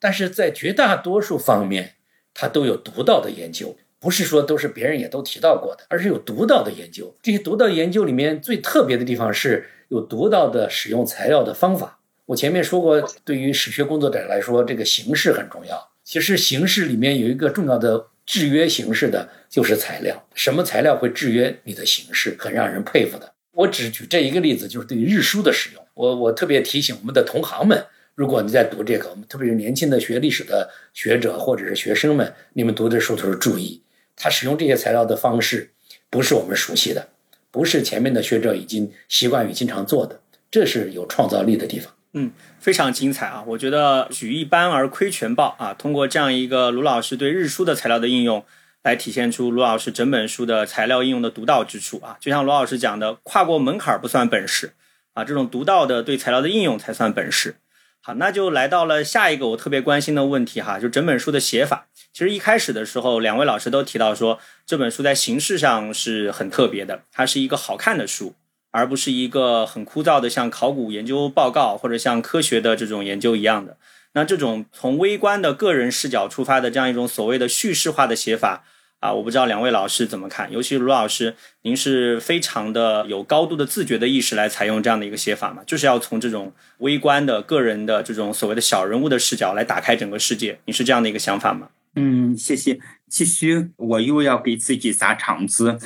[0.00, 1.94] 但是在绝大多数方面，
[2.34, 7.14] 它都有独到的研究，不是说都是别人也都提到过的，而是有独到的研究。
[7.22, 12.00] 这些独到研究里面最特别的地方是有独到的使用材料的方法。
[12.26, 15.90] 我前面说过，对于史学工作者来说，这个形式很重要。
[16.02, 18.08] 其实形式里面有一个重要的。
[18.26, 23.32] 制约形式的就是材料，什么材料会制约你的形式，很让人佩服的。
[23.50, 27.84] 我只举这一个例子，就是对于日书的使用，我我特别提醒我们的同行们，
[28.14, 33.82] 如果你在读这个，我们特别是年轻的学历史的学者或者是学生们，你们读的时候都是注意，
[34.22, 35.70] 他使用这些材料的方式
[36.10, 37.08] 不是我们熟悉的，
[37.50, 41.94] 不是前面的学者已经习惯于经常做的，这是有创造力的地方。
[42.12, 43.42] 嗯，非常精彩啊！
[43.46, 48.44] 我觉得举一斑而窥全豹啊，通过这样一个卢老师对日书的材料的应用，
[48.82, 52.18] 来体现出卢老师整本书的材料应用的独到之处啊。
[52.20, 54.74] 就像卢老师讲的，跨过门槛不算本事
[55.14, 57.54] 啊，这种独到的对材料的应用才算本事。
[58.02, 61.86] 好，那就来到了下一个我特别关心的问题哈，就整本书的写法。
[62.12, 68.34] 其实一开始的时候，两位老师都提到说，这本书在形式上是很特别的，它是一个好看的书。
[68.72, 73.76] 而不是一个很枯燥的像考古研究报告或者像科学的这种研究一样的。
[74.12, 78.62] 那这种从微观的个人视角出发的这样一种所谓的叙事化的写法
[79.00, 80.52] 啊，我不知道两位老师怎么看？
[80.52, 85.64] 尤其卢老师，您是非常的有高度的自觉的意识来采用这样的一个写法嘛？
[85.66, 90.60] 就是要从这种微观的个人的这种所谓的小人物的视角来打开整个世界。
[90.66, 91.70] 你是这样的一个想法吗？
[91.94, 92.78] 嗯，谢谢。
[93.08, 95.76] 其实我又要给自己砸场子，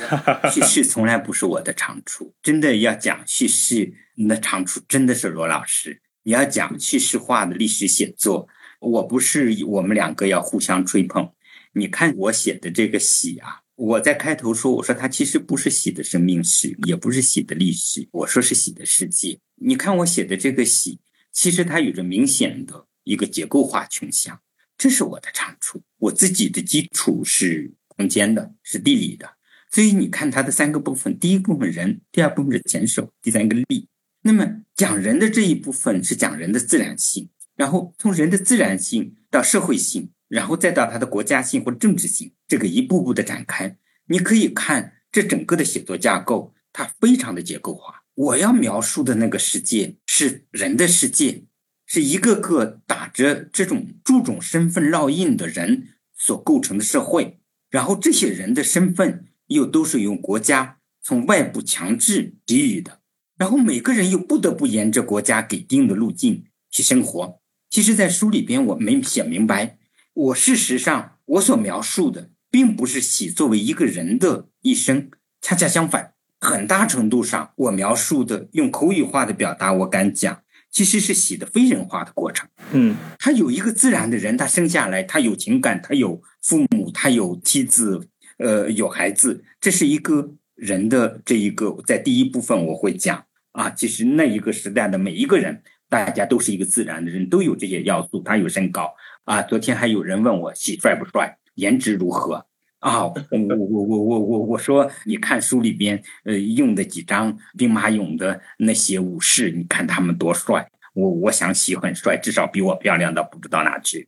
[0.51, 2.35] 叙事从来不是我的长处。
[2.43, 6.01] 真的要讲叙事，那长处真的是罗老师。
[6.23, 8.47] 你要讲叙事化的历史写作，
[8.79, 11.31] 我不是我们两个要互相吹捧。
[11.73, 19.39] 你看我写的这个喜啊，我在开头说，我说它其实不是喜的生命史，也不是喜的历史，我说是喜的世界。
[19.55, 20.99] 你看我写的这个喜，
[21.31, 24.39] 其实它有着明显的一个结构化倾向。
[24.77, 25.81] 这是我的长处。
[25.97, 29.29] 我自己的基础是空间的，是地理的，
[29.71, 33.87] 所以你看它的三个部分：第一部分人，第二部分是前手，第三个力。
[34.21, 43.77] 那么讲人的这一部分是讲人的自然性，然后从人的自然性到社会性，然后再到他的国家性或政治性，这个一步步的展开。
[44.07, 48.03] 你可以看这整个的写作架构，它非常的结构化。
[48.15, 51.43] 我要描述的那个世界是人的世界，
[51.85, 63.01] 是一个个打着这种注重身份烙印的人所构成的社会，然后这些人的身份又都是由国家从外部强制给予的，
[63.37, 67.39] 然后每个人又不得不沿着国家给定的路径去生活。
[67.69, 69.77] 其实，在书里边我没写明白，
[70.13, 76.13] 我事实上我所描述的并不是喜作为一个人的一生，恰恰相反。
[76.39, 80.41] 很大程度上，我描述的用口语化的表达，我敢讲，
[80.75, 82.45] 其实是洗的非人化的过程。
[82.73, 88.09] 嗯，他有一个自然的人，他生下来，他有情感，他有父母，他有妻子，
[88.39, 98.21] 呃，有孩子，这是一个人的这一个，在第一部分我会讲啊，其实那一个时代的每一个人，大家都是一个自然的人，都有这些要素。
[98.21, 102.47] 他有身高啊，昨天还有人问我洗帅不帅，颜值如何。
[102.85, 110.69] 啊，我我我我我我说，你看书里边呃用的几张兵马俑的那些武士，你看他们多帅。
[110.93, 114.07] 我我想喜很帅，至少比我漂亮到不知道哪去。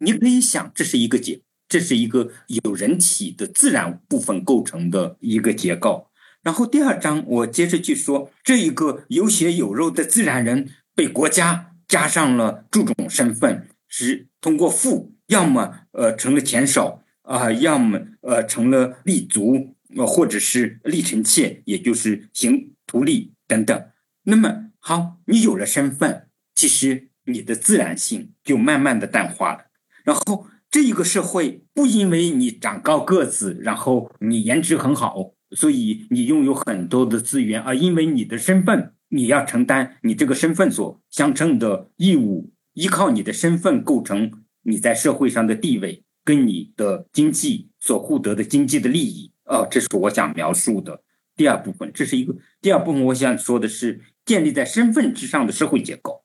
[0.00, 2.30] 你可以想，这是一个结，这是一个
[2.62, 6.10] 有人体的自然部分构成的一个结构。
[6.42, 17.00] 然后第二章，我接着去说，这一个有血有肉的自然人被国家加上了注重身份，是通过富，要么呃成了前手。
[17.30, 23.84] 啊，要么呃成了立足，呃或者是立臣妾，也就是行徒隶等等。
[24.24, 29.66] 那么好，你有了身份，其实你的自然性就慢慢的淡化了。
[30.02, 46.02] 然后这一个社会不因为你长高个子，然后你颜值很好，所以你拥有很多的资源，而因为你的身份，你要承担你这个身份所相称的义务，依靠你的身份构成你在社会上的地位。
[46.24, 51.02] 跟你的经济所获得的经济的利益，哦，这是我想描述的
[51.36, 51.90] 第二部分。
[51.92, 56.24] 这是一个第二部分，我想说的是建立在身份之上的社会结构。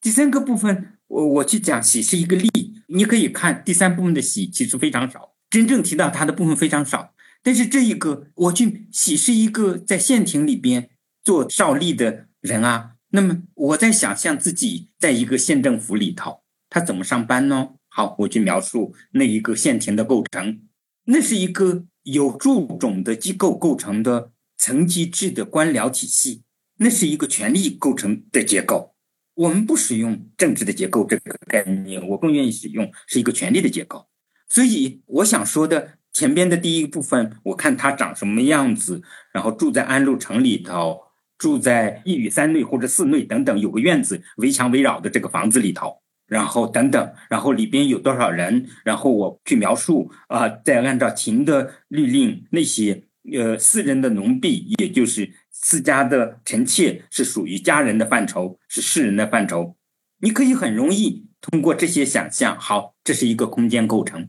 [0.00, 2.50] 第三个部分，我我去讲喜是一个利，
[2.88, 7.14] 你可以看第三部分的喜其实非常少，真正提到它的部分非常少。
[7.42, 10.90] 但是这一个，我去喜是一个在县庭里边
[11.22, 12.92] 做少吏的人啊。
[13.10, 17.74] 那么我在想象自己在一个县政府里头，他怎么上班呢？
[17.96, 20.60] 好，我去描述那一个县庭的构成，
[21.04, 26.42] 那是一个有注种的机构构成的层级制的官僚体系，
[26.78, 28.96] 那是一个权力构成的结构。
[29.34, 34.08] 我们不使用政治的结构这个概念，我更愿意使用是一个权力的结构。
[34.48, 39.02] 所以我想说的前边的第一个部分，我看它长什么样子，
[39.32, 41.00] 然后住在安陆城里头，
[41.38, 46.02] 住在一隅三内或者四内等等，有个院子围墙围绕的这个房子里头。
[46.34, 48.66] 然后等等，然后里边有多少人？
[48.84, 59.76] 然后我去描述啊，再按照秦的律令，那些呃私人的奴婢，也就是私家的臣妾，是属于家人的范畴，是世人的范畴。
[60.18, 64.28] 你可以很容易通过这些想象，好，这是一个空间构成，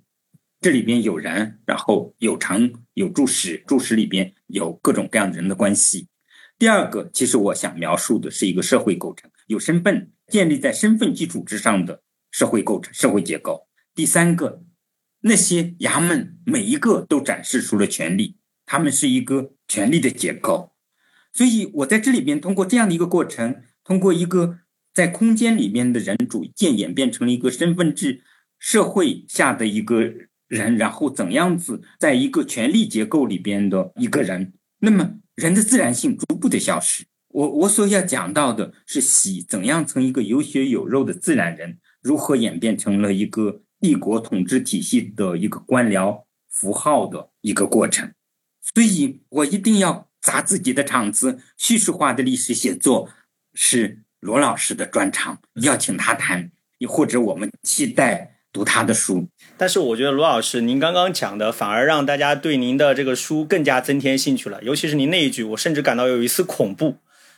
[0.62, 6.08] 这里边有人，然后有城，有住史，住史里边有各种各样的人的关系。
[6.60, 10.12] 第二个，其实我想描述的是一个社会构成，有身份。
[10.28, 13.68] 建立在身份基础之上的社会构成、社会结构。
[13.94, 14.64] 第三个，
[15.22, 20.74] 那些衙门每一个都展示出了权力，他们是一个权力的结构。
[21.34, 24.60] 所以我在这里边通过这样的一个过程，通过一个
[24.94, 28.24] 在空间里面的人逐渐演变成了一个身份制
[28.58, 30.14] 社会下的一个
[30.48, 37.06] 人，然后怎样子在一个权力结构里边的一个人，那么人的自然性逐步的消失。
[37.36, 48.14] 我我所要讲到的是喜怎样从一个有血有肉的自然人，如何演变成了一个帝国统治体系的一个官僚符号的一个过程。
[48.62, 53.10] 所以我一定要砸自己的场子，叙事化的历史写作
[53.54, 56.52] 是罗老师的专长，要请他谈，
[56.88, 59.28] 或者我们期待读他的书。
[59.58, 66.96] 但是我觉得罗老师您刚刚讲的，反而让大家对您的这个书更加增添兴趣了，尤其是您那一句，我甚至感到有一丝恐怖。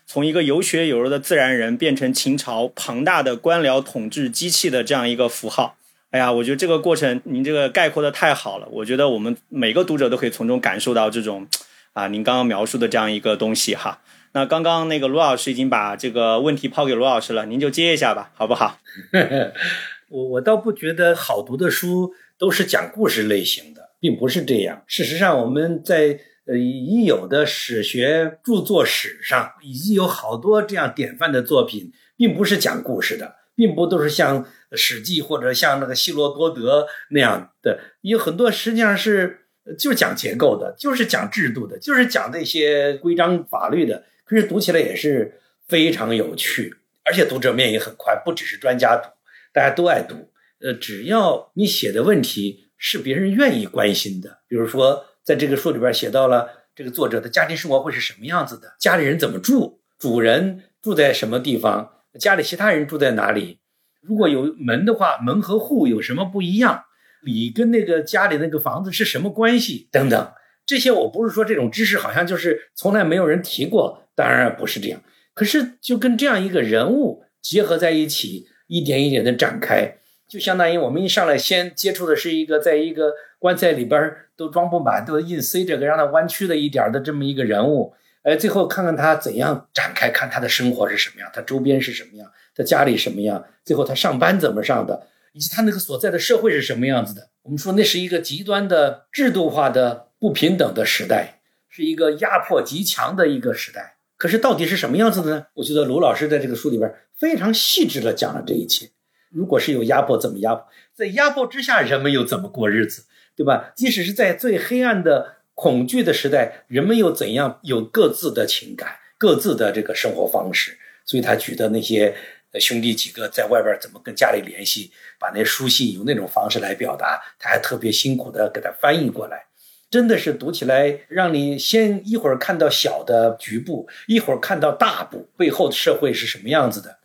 [0.10, 5.76] 从一个有血有肉的自然人变成秦朝庞大的官僚统治机器的这样一个符号，
[6.12, 8.66] 哎呀，我觉得这个过程您这个概括的太好了。
[8.72, 11.46] 我觉得我们每个读者都可以从中感受到这种
[11.92, 14.00] 啊，您刚刚描述的这样一个东西哈。
[14.32, 18.80] 那刚刚那个罗老师已经把这个问题抛给罗老师了，您就接一下吧，好不好？
[20.10, 24.84] 我我倒不觉得好读的书都是讲故事类型的，并不是这样。
[24.88, 26.18] 事实上，我们在
[26.48, 39.42] 呃已有的史学著作史上，已经有好多这样典范的作品，并不是讲故事的，并不都是像《史记》或者像那个希罗多德那样的，有很多实际上是
[39.78, 44.06] 就是讲结构的，就是讲制度的，就是讲那些规章法律的。
[44.24, 49.10] 可是读起来也是非常有趣，而且读者面也很宽，不只是专家读。
[49.54, 50.30] 大家都爱读，
[50.60, 63.60] 呃，只要你写的问题是别人愿意关心的，比如说在这个书里边写到了这个作者的家庭生活会是什么样子的，家里人怎么住，主人住在什么地方，家里其他人住在哪里，
[64.02, 66.86] 如果有门的话，门和户有什么不一样，
[67.22, 69.90] 里跟那个家里那个房子是什么关系？
[69.92, 70.32] 等等，
[70.66, 75.04] 这些我不是说这种知识好像就是从来没有人提过，当然不是这样，
[75.34, 78.48] 可是就跟这样一个人物结合在一起。
[78.70, 79.98] 一点一点的展开，
[80.28, 97.30] 就相当于我们一上来先接触的是一个在一个棺材里边都装不满，都硬塞着个让它弯曲的一点的这么一个人物，哎，最后看看他怎样展开，看他的生活是什么样，他周边是什么样，他家里什么样，最后他上班怎么上的，以及他那个所在的社会是什么样子的。
[97.44, 103.96] 我们说那是一个极端的制度化的不平等的时代，是一个压迫极强的一个时代。
[104.18, 105.46] 可是到底是什么样子的呢？
[105.54, 108.90] 我觉得卢老师在这个书里边非常细致的讲了这一切。
[109.30, 110.68] 如果是有压迫，怎么压迫？
[110.94, 113.06] 在压迫之下，人们又怎么过日子，
[113.36, 113.72] 对吧？
[113.76, 120.78] 即使是在最黑暗的恐惧的时代，人们又怎样有各自的情感、各自的这个生活方式？
[121.06, 122.16] 所以他举的那些
[122.60, 129.46] 兄弟几个在外边怎么跟家里联系，把那书信用那种方式来表达，他还特别辛苦的给他翻译过来。
[129.90, 136.97] 真的是读起来，让你先一会儿看到小的局部，一会儿看到大部背后的社会是什么样子的，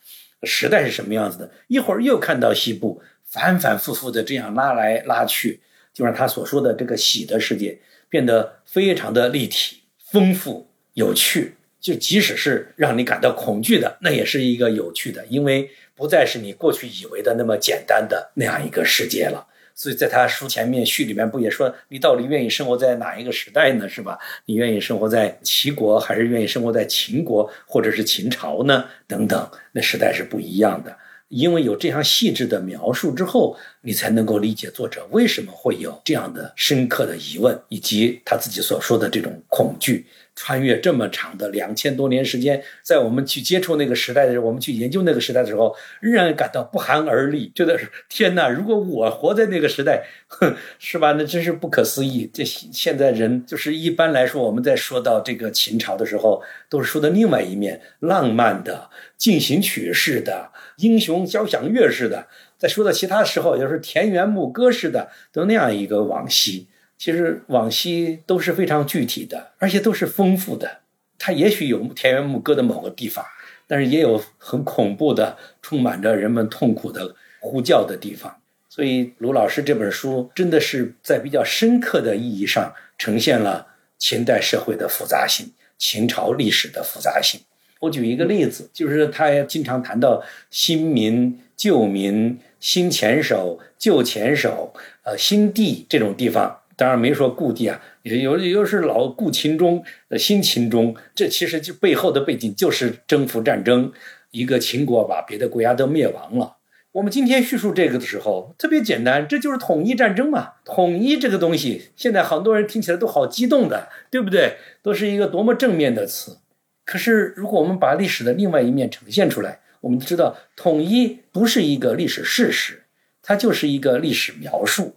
[0.44, 5.60] 时代是什么样子的，一会儿又看到西部，反反复复的这样拉来拉去，
[5.92, 11.54] 就让他所说的这个喜的世界变得非常的立体、丰富、有趣。
[11.80, 19.48] 就即使是让你感到恐惧的，那也是一个有趣的，因为不再是你过去以为的那么简单的那样一个世界了。
[19.74, 23.88] 所以在他书前面序里面不也说，你到底愿意生活在哪一个时代呢？
[23.88, 24.18] 是吧？
[24.46, 28.84] 你愿意生活在齐国，还是愿意生活在秦国，或者是秦朝呢？
[29.06, 30.96] 等等，那时代是不一样的。
[31.28, 40.06] 因为有这样细致的描述之后，你才能够理解作者为什么会有这样的深刻的疑问，以及他自己所说的这种恐惧。
[40.34, 48.48] 穿越这么长的两千多年时间，在我们去接触那个时代的时候，我们去研究那个时代的时候，仍然感到不寒而栗，觉得是天哪！
[48.48, 51.12] 如果我活在那个时代，哼，是吧？
[51.12, 52.30] 那真是不可思议。
[52.32, 62.26] 这现在人就是一般来说，我们在说到这个秦朝的时候，都是说的另外一面，浪漫的、进行曲式的、英雄交响乐式的；
[62.56, 66.68] 再说到其他时候，就是田园牧歌式的，都那样一个往昔。
[67.02, 70.82] 其实往昔都是非常具体的，而且都是丰富的。
[71.18, 73.24] 它也许有田园牧歌的某个地方，
[73.66, 78.32] 但是也有很恐怖的、充满着人们痛苦的呼叫的地方。
[78.68, 83.66] 所以，卢老师这本书真的是在比较深刻的意义上呈现了
[83.98, 87.40] 秦代社会的复杂性、秦朝历史的复杂性。
[87.80, 90.22] 我举一个例子，就是他经常谈到
[90.52, 94.72] 新民、旧民、新前手、旧前手、
[95.02, 96.60] 呃新地这种地方。
[96.76, 99.84] 当然没说故地啊，也有有是老故秦中
[100.18, 103.92] 新秦中，这其实就背后的背景就是征服战争，
[104.30, 106.56] 一个秦国把别的国家都灭亡了。
[106.92, 110.52] 我们今天叙述这个的时候特别简单，这就是统一战争嘛。
[110.64, 114.56] 统一这个东西，现在很多人听起来都好激动的，对不对？
[114.82, 116.38] 都是一个多么正面的词。
[116.84, 122.82] 可是如果我们把历史的另外一面呈现出来，我们知道统一不是一个历史事实，
[123.22, 124.94] 它就是一个历史描述。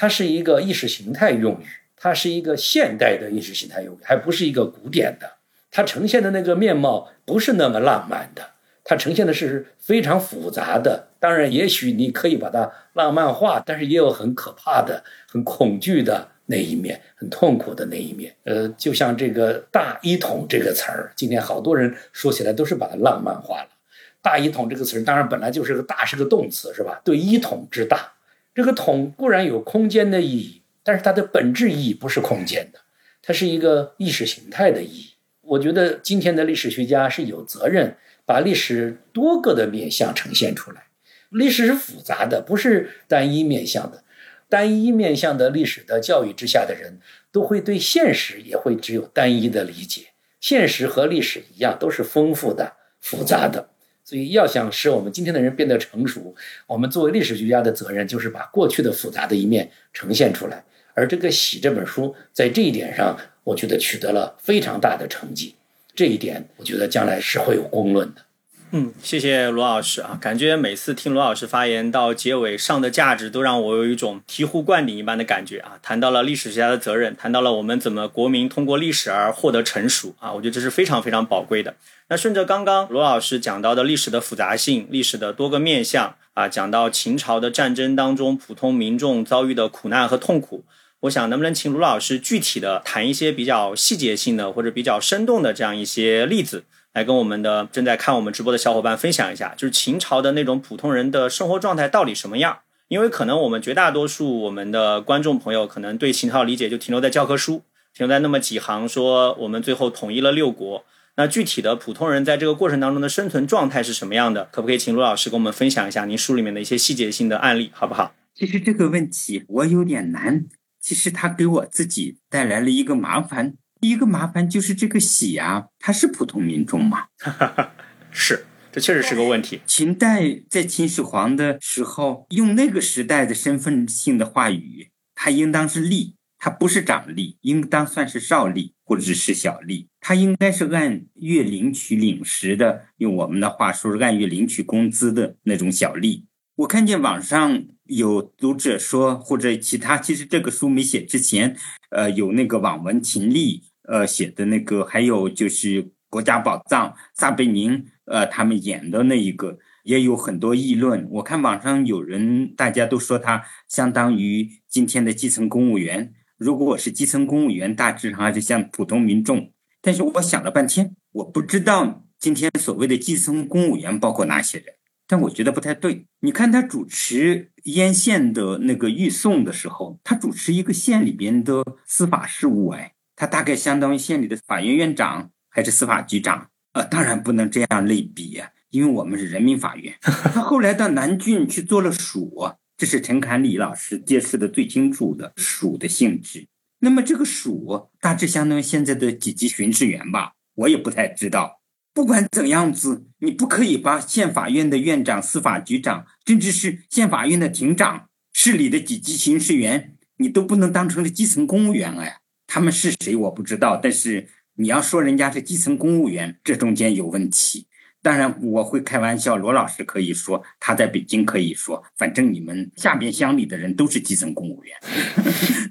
[0.00, 5.28] 它是一个意识形态用语，它是一个现代的意识形态用语，还不是一个古典的。
[5.72, 8.50] 它呈现的那个面貌不是那么浪漫的，
[8.84, 11.08] 它呈现的是非常复杂的。
[11.18, 18.32] 当然，也许你可以把它浪漫化，但是也有很可怕的、很恐惧的那一面，很痛苦的那一面。
[18.44, 23.68] 呃，就像这个“大一统”这个词儿，今天好多人说起来都是把它浪漫化了。
[24.22, 27.00] “大一统”这个词儿，当然本来就是个“大”是个动词，是吧？
[27.02, 28.12] 对一统之大。
[28.58, 32.80] 这个桶固然有空间的意义，但是它的本质意义不是空间的，
[33.22, 35.14] 它是一个意识形态的意义。
[35.42, 37.96] 我觉得今天的历史学家是有责任
[38.26, 40.88] 把历史多个的面向呈现出来。
[41.30, 44.02] 历史是复杂的，不是单一面向的。
[44.48, 46.98] 单一面向的历史的教育之下的人，
[47.30, 50.06] 都会对现实也会只有单一的理解。
[50.40, 53.68] 现实和历史一样，都是丰富的、复杂的。
[54.08, 56.34] 所以要想使我们今天的人变得成熟，
[56.66, 60.64] 我们作为历史学家的责任就是把过去的复杂的一面呈现出来。
[60.94, 65.56] 而这个《喜》这本书在这一点上，我觉得取得了非常大的成绩。
[65.94, 68.22] 这一点，我觉得将来是会有公论的。
[68.70, 75.78] 嗯，谢谢罗老师啊，感觉每次听罗老师发言到结尾上的价值，都让我有一种醍醐灌顶一般的感觉啊。
[75.82, 81.76] 谈到了历史学家的责任，谈到了我们怎么国民通过历史而获得成熟啊，我觉得这是非常非常宝贵的。
[82.10, 90.64] 那顺着刚刚罗老师讲到的历史的复杂性、历史的多个面向啊，讲到秦朝的战争当中普通民众遭遇的苦难和痛苦，
[91.00, 96.64] 我想能不能请罗老师具体的谈一些比较细节性的或者比较生动的这样一些例子？
[96.94, 102.58] 来跟我们的正在看我们直播的小伙伴分享一下，就是秦朝的那种普通人的生活状态到底什么样？
[102.88, 107.62] 因为可能我们绝大多数我们的观众朋友可能对秦朝理解就停留在教科书，
[107.92, 110.84] 停留在那么几行，说我们最后统一了六国。
[111.16, 114.48] 那具体的普通人在这个过程当中的生存状态是什么样的？
[114.52, 118.14] 可不可以请陆老师跟我们分享一下您书里面的一些细节性的案例，好不好？
[118.34, 120.46] 其实这个问题我有点难，
[120.80, 123.54] 其实他给我自己带来了一个麻烦。
[123.80, 127.06] 第一个麻烦就是这个喜啊，他是普通民众吗？
[128.10, 129.60] 是，这确实是个问题。
[129.66, 146.24] 秦代在秦始皇的时候，用那个时代的身份性的话语，他应当是吏，他不是长吏，应当算是少吏或者是小吏，他应该是按月领取领食的，用我们的话说是按月领取工资的那种小吏。
[146.56, 151.56] 我看见网上有读者说，或者其他，其实这个书没写之前，
[151.90, 153.60] 呃，有那个网文秦吏。
[153.88, 161.08] 呃，写的那个，还有就是《国家宝藏》，撒贝宁，呃，他们演的那一个，也有很多议论。
[161.10, 166.12] 我看网上有人，大家都说他相当于今天的基层公务员。
[166.36, 169.52] 如果我是基层公务员，大致上还是像普通民众。
[169.80, 174.74] 但是我想了半天，我不知道今天所谓的基层公务员包括哪些人。
[175.06, 176.04] 但我觉得不太对。
[176.20, 182.92] 你看他主持燕县的那个预送的时候，他主持一个县里边的司法事务，哎。
[183.18, 186.50] 他大概相当于县里的法院院长还是司法局长？
[186.72, 189.92] 呃，当然不能这样类比呀，因为我们是人民法院。
[190.00, 196.46] 他后来到南郡去做了署，这是陈侃礼老师揭示的最清楚的署的性质。
[196.78, 201.60] 那么这个署大致相当于现在的几级巡视员吧，我也不太知道。
[201.92, 212.20] 不管怎样子，你不可以把县法院的院长、司法局长，甚至是县法院的庭长、市里的几级巡视员，你都不能当成是基层公务员哎。
[212.48, 217.68] 他们是谁我不知道，但是你要说人家是基层公务员，这中间有问题。
[218.00, 224.74] 当然我会开玩笑，罗老师可以说他在北京可以说，反正你们下边乡里的人都是基层公务员。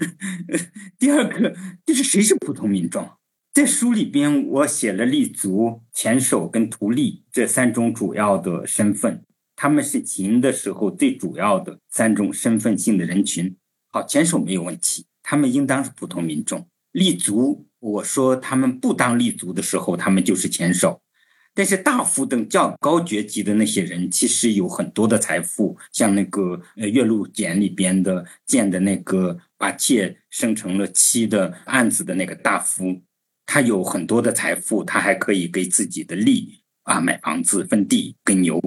[1.00, 3.10] 第二个就是谁是普通民众，
[3.52, 9.26] 在书里边我写了立足、前手跟图利这三种主要的身份，
[9.56, 13.58] 他们是秦的时候最主要的三种身份性的人群。
[13.90, 15.07] 好，前手没有问题。
[15.30, 17.68] 他们应当是普通民众，立足。
[17.80, 21.02] 我说他们不当立足的时候，他们就是前手。
[21.54, 33.02] 但是大夫等较高爵级的那些人，其实有很多的财富，像那个呃《岳麓简》里边的建的那个把妾生成了妻的案子的那个大夫，
[33.46, 38.62] 他有很多的财富，他还可以给自己的吏啊买房子、分地、耕牛。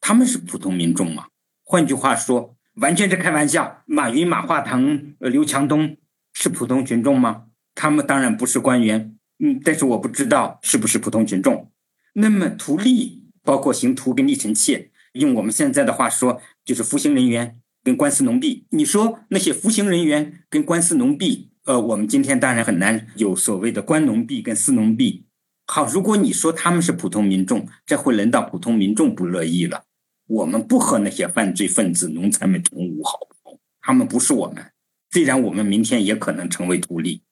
[0.00, 1.26] 他们是普通民众吗？
[1.62, 2.56] 换句话说。
[2.80, 3.82] 完全是开玩笑。
[3.86, 5.96] 马云、马化腾、呃刘强东
[6.32, 7.44] 是普通群众吗？
[7.74, 11.70] 他们当然不是官员，嗯，但是我不知道是不是普通群众。
[12.14, 18.66] 那么图利包括刑徒跟吏臣妾，用我们现在的话说，就是服刑人员跟官司农婢。
[18.70, 25.26] 你说那些服刑人员跟官司农婢，呃，我们今天当然很难有所谓的官农婢跟私农婢。
[25.66, 29.84] 好，如果你说他们是普通民众，这会轮到普通民众不乐意了。
[30.30, 33.58] 我们不和那些犯罪分子、奴才们同伍，好不好？
[33.80, 34.64] 他们不是我们，
[35.10, 37.24] 虽然我们明天也可能成为独立。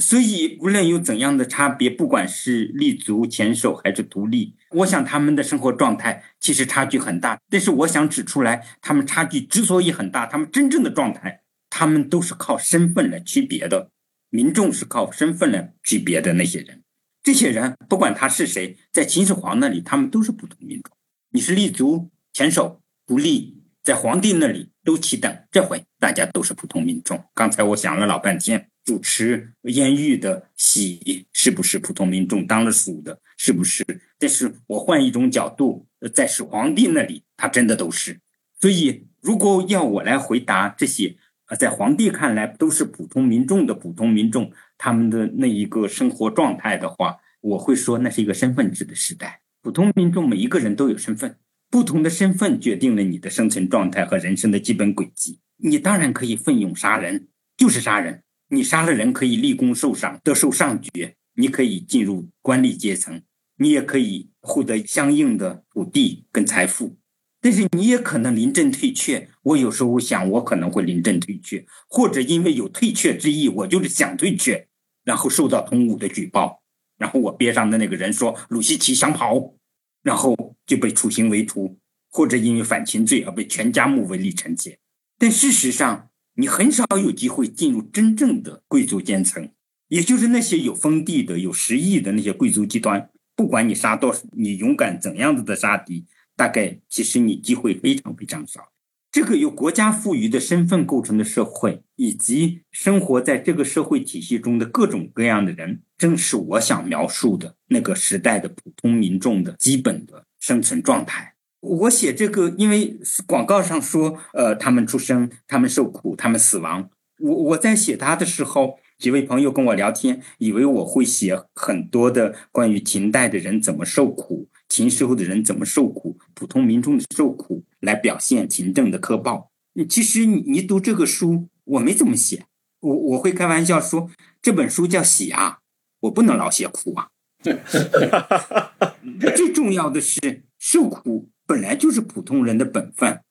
[0.00, 7.38] 所以，无论有怎样的差别，不管是立足、前手还是独立，我想他们的生活状态其实差距很大。
[7.48, 13.92] 但是，我想指出来，他们差距之所以很大，他们真正的状态，他们都是靠身份来区别的。
[14.30, 16.82] 民众是靠身份来区别的那些人，
[17.22, 20.96] 这些人不管他是谁，在秦始皇那里，他们都是普通民众。
[21.30, 22.10] 你是立足。
[22.32, 25.44] 前手不利，在皇帝那里都起等。
[25.50, 27.24] 这回大家都是普通民众。
[27.34, 33.20] 刚才我想了老半天，主持燕狱的喜是不是普通民众当了属的？
[33.36, 33.84] 是不是？
[34.18, 38.20] 但是我换一种角度，在始皇帝那里，他真的都是。
[38.60, 41.16] 所以，如果要我来回答这些，
[41.46, 49.40] 呃在皇帝看来都是普通民众的普通民众，他们的那一个生活状态的话，我会说那是一个身份制的时代。
[49.62, 51.36] 普通民众每一个人都有身份，
[51.70, 55.38] 不同的身份决定了你的生存状态和人生的基本轨迹。
[55.58, 58.22] 你当然可以奋勇杀人，就是杀人。
[58.48, 63.22] 你杀了人可以立功受赏，得受上爵，你可以进入官吏阶层，
[63.58, 66.96] 你也可以获得相应的土地跟财富。
[67.40, 69.30] 但是你也可能临阵退却。
[69.42, 74.66] 我有时候想，我可能会临阵退却，或者因为有退却之意，我就是想退却，
[75.04, 76.62] 然后受到同伍的举报。
[76.98, 79.54] 然后我边上的那个人说鲁西奇想跑，
[80.02, 80.34] 然后
[80.70, 84.78] 就被处刑为徒，或者因为反秦罪而被全家目为立臣妾。
[85.18, 89.50] 但事实上，你很少有机会进入真正的贵族阶层，
[89.88, 93.10] 也就是那些有封地的、有实力的那些贵族集团。
[93.34, 96.06] 不管你杀多少，你勇敢怎样子的杀敌，
[96.36, 98.70] 大概其实你机会非常非常少。
[99.10, 111.34] 这个由国家赋予的身份构成的社会，以及生活在这个社会体系中的各种各样的人，正是我想描述的那个时代的普通民众的基本的生存状态。
[111.60, 116.90] 我写这个，因为广告上说，呃，他们出生，他们受苦，他们死亡。
[117.18, 124.48] 我我在写他的时候，几位朋友跟我聊天，以为我会写很多的关于秦代的人怎么受苦。
[124.70, 129.50] 秦时候的人怎么受苦，普通民众的受苦，来表现秦政的苛暴。
[129.88, 132.46] 其实你你读这个书，我没怎么写，
[132.80, 134.08] 我我会开玩笑说
[134.40, 135.58] 这本书叫喜啊，
[136.00, 137.08] 我不能老写苦啊。
[139.36, 143.22] 最重要的是，受苦本来就是普通人的本分，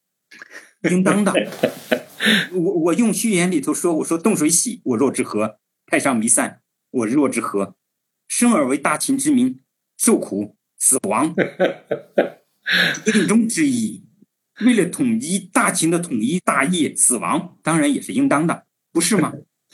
[0.90, 1.34] 应当的。
[2.54, 5.60] 我我用序言里头说，我说冻水洗，我若之何？
[5.86, 7.76] 太上弥散，我若之何？
[8.28, 9.62] 生而为大秦之民，
[9.98, 10.56] 受苦。
[10.82, 11.36] 死亡，
[13.04, 14.06] 决定中之一。
[14.62, 19.34] 为了统一大秦的统一大业，死亡当然也是应当的，不是吗？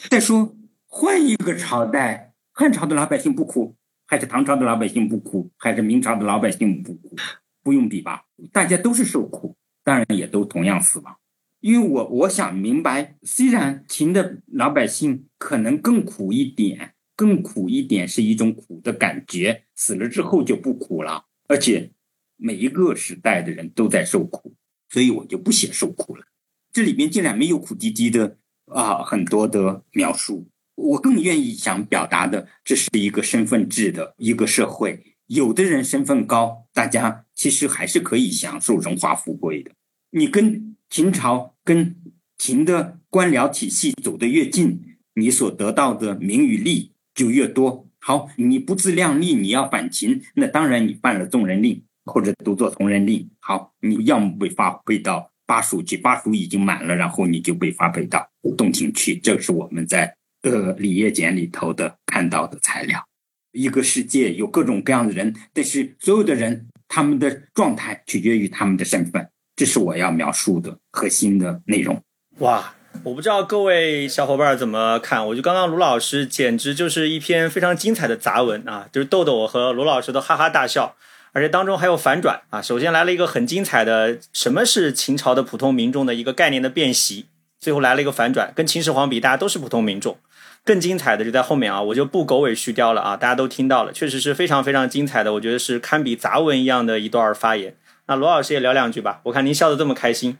[0.09, 0.57] 再说
[0.87, 3.75] 换一个朝代，汉朝的老百姓不苦，
[4.05, 7.15] 还是唐朝的老百姓不苦，还是明朝的老百姓不苦？
[7.63, 11.17] 不用比吧，大家都是受苦，当然也都同样死亡。
[11.59, 16.91] 因为我我想明白，虽然秦的老百姓可能更苦一点。
[17.17, 21.27] 更苦一点是一种苦的感觉，死了之后就不苦了。
[21.47, 21.93] 而且
[22.35, 24.53] 每一个时代的人都在受苦，
[24.89, 26.25] 所以我就不写受苦了。
[26.73, 30.49] 这里边竟然没有苦唧唧的啊，很多的描述。
[30.75, 35.15] 我更愿意想表达的，这是一个身份制的一个社会。
[35.27, 39.71] 有的人身份高，大家其实还是可以享受荣华富贵的。
[40.11, 41.95] 你跟秦朝、跟
[42.37, 46.91] 秦的官僚体系走得越近，你所得到的名与利。
[47.15, 53.29] 就越多好，你不自量力，你要反秦，那当然你犯了纵人令或者独做同人令。
[53.39, 59.15] 好，你要么被发配到巴蜀去，巴蜀已经满了，然后你就被发配到洞庭去。
[59.17, 60.17] 这是我们在
[60.51, 63.03] 呃《礼业简》里头的看到的材料。
[63.51, 72.01] 一个世界有各种各样的人，但是所有的人他们的状态取决于他们的身份，这是我要描述的核心的内容。
[72.39, 72.73] 哇！
[73.03, 80.95] 我不知道各位小伙伴怎么看，我觉得刚刚卢老师简直就是一篇非常精彩的杂文啊，就是逗得我和卢老师都哈哈大笑，
[81.33, 82.61] 而且当中还有反转啊。
[82.61, 87.25] 首先来了一个很精彩的，什么是秦朝的普通民众的一个概念的辨析，
[87.59, 90.17] 最后来了一个反转，跟秦始皇比，大家都是普通民众。
[90.65, 97.77] 更精彩的就在后面啊，我就不狗尾续貂了啊，大家都听到了，确实是非常非常精彩的，我觉得是堪比杂文一样的一段发言。
[98.07, 100.37] 那罗老师也聊两句吧，我看您笑得这么开心。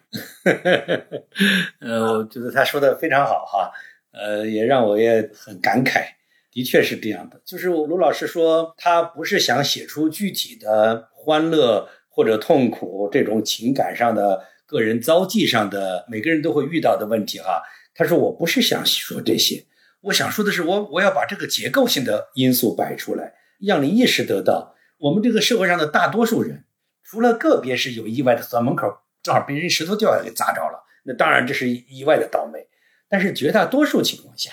[1.80, 3.72] 呃，我觉得他说的非常好哈，
[4.12, 6.04] 呃，也让我也很感慨。
[6.52, 17.62] 的确是这样的，就是卢老师说他不是想写出具体的欢乐或者痛苦这种情感上的个人遭际上的每个人都会遇到的问题哈。
[17.94, 19.66] 他说我不是想说这些，
[20.06, 26.66] 我想说的是我我要把这个结构性的因素摆出来，让你意识得到我们这个社会上的大多数人。
[27.04, 32.68] 除了个别是有意外的，走门口正好被人石头掉下来给砸着了，那当然这是意外的倒霉。
[33.08, 34.52] 但是绝大多数情况下，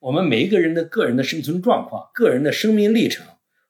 [0.00, 3.24] 我们每一个人的个人的生存状况、个人的生命历程、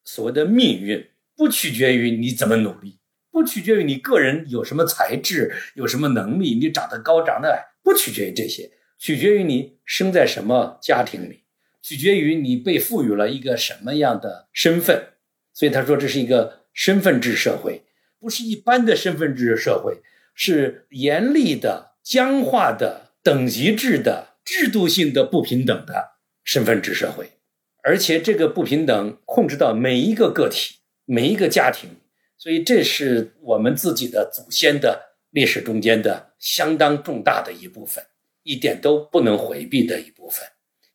[0.05, 3.01] 所谓的命运，不取决于你怎么努力，
[3.31, 11.45] 不取决于你个人有什么才智、有什么能力，你长得高长得矮，不取决于这些，取决于你生在什么家庭里，
[11.81, 15.15] 取决于你被赋予了一个什么样的身份。
[15.55, 17.85] 所以他说这是一个身份制社会。
[18.21, 20.03] 不是一般的身份制社会，
[20.35, 27.31] 是严厉的、僵化的、等级制的、制度性的不平等的身份制社会，
[27.85, 31.91] 而且这个不平等控制到每一个个体、每一个家庭，
[32.37, 38.05] 所以这是我们自己的祖先的历史中间的相当重大的一部分，
[38.43, 40.49] 一点都不能回避的一部分。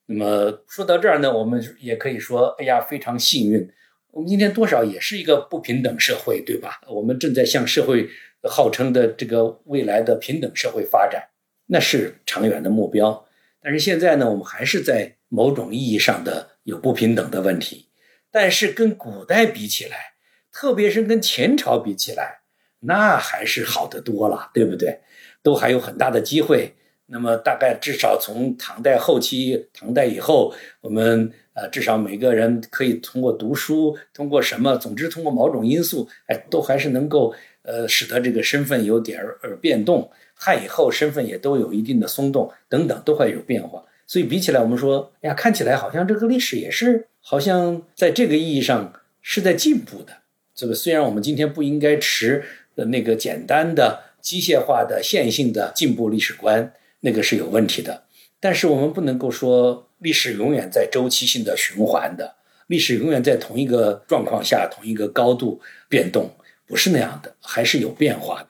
[0.05, 3.69] 那么说到这儿呢，我们也可以说，哎呀，非常幸运。
[4.11, 6.81] 我们今天多少也是一个不平等社会，对吧？
[6.87, 8.09] 我们正在向社会
[8.43, 11.29] 号称的这个未来的平等社会发展，
[11.67, 13.25] 那是长远的目标。
[13.61, 17.87] 但是现在呢，我们还是在某种意义上的有不平等的问题。
[18.29, 20.15] 但是跟古代比起来，
[20.51, 22.41] 特别是跟前朝比起来，
[22.81, 24.99] 那还是好得多了，对不对？
[25.41, 26.75] 都还有很大的机会。
[27.07, 40.09] 那么大概至少从唐代后期、唐代以后，我们呃至少每个人可以通过读书，通过什么，总之通过某种因素，哎，都还是能够呃使得这个身份有点儿变动。
[40.33, 43.83] 汉以后身份也都有一定的松动，等等都会有变化。
[44.07, 50.13] 所以比起来，我们说，哎呀，看起来好像这个历史也是好像在这个意义上是在进步的。
[50.55, 52.43] 这个虽然我们今天不应该持
[52.75, 56.73] 那个简单的机械化的线性的进步历史观。
[57.05, 58.03] 那个是有问题的，
[58.39, 62.35] 但是我们不能够说历史永远在周期性的循环的，
[62.67, 66.33] 历史永远在同一个状况下、同一个高度变动，
[66.65, 68.47] 不是那样的，还是有变化的。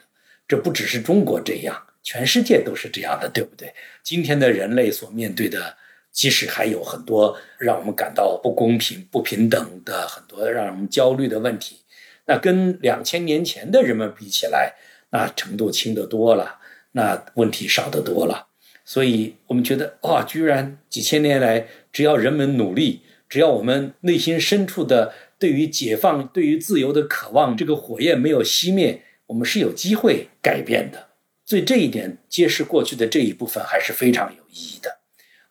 [0.48, 3.74] 这不只是中国这样，全世界都是这样的，对不对？
[4.04, 5.76] 今天的人类所面对的，
[6.12, 11.80] 即使还有很多让我们感到不公平、不平等的很多让人们焦虑的问题，
[12.28, 14.76] 那跟两千年前的人们比起来，
[15.10, 16.60] 那程度轻得多了。
[16.94, 18.48] 那问题少得多了，
[18.86, 31.08] 所以我们觉得，哇，居然几千年来，只要人们努力，只要我们内心深处的对于解放、对于自由的渴望，这个火焰没有熄灭，我们是有机会改变的。
[31.46, 35.00] 所以这一点揭示过去的这一部分还是非常有意义的。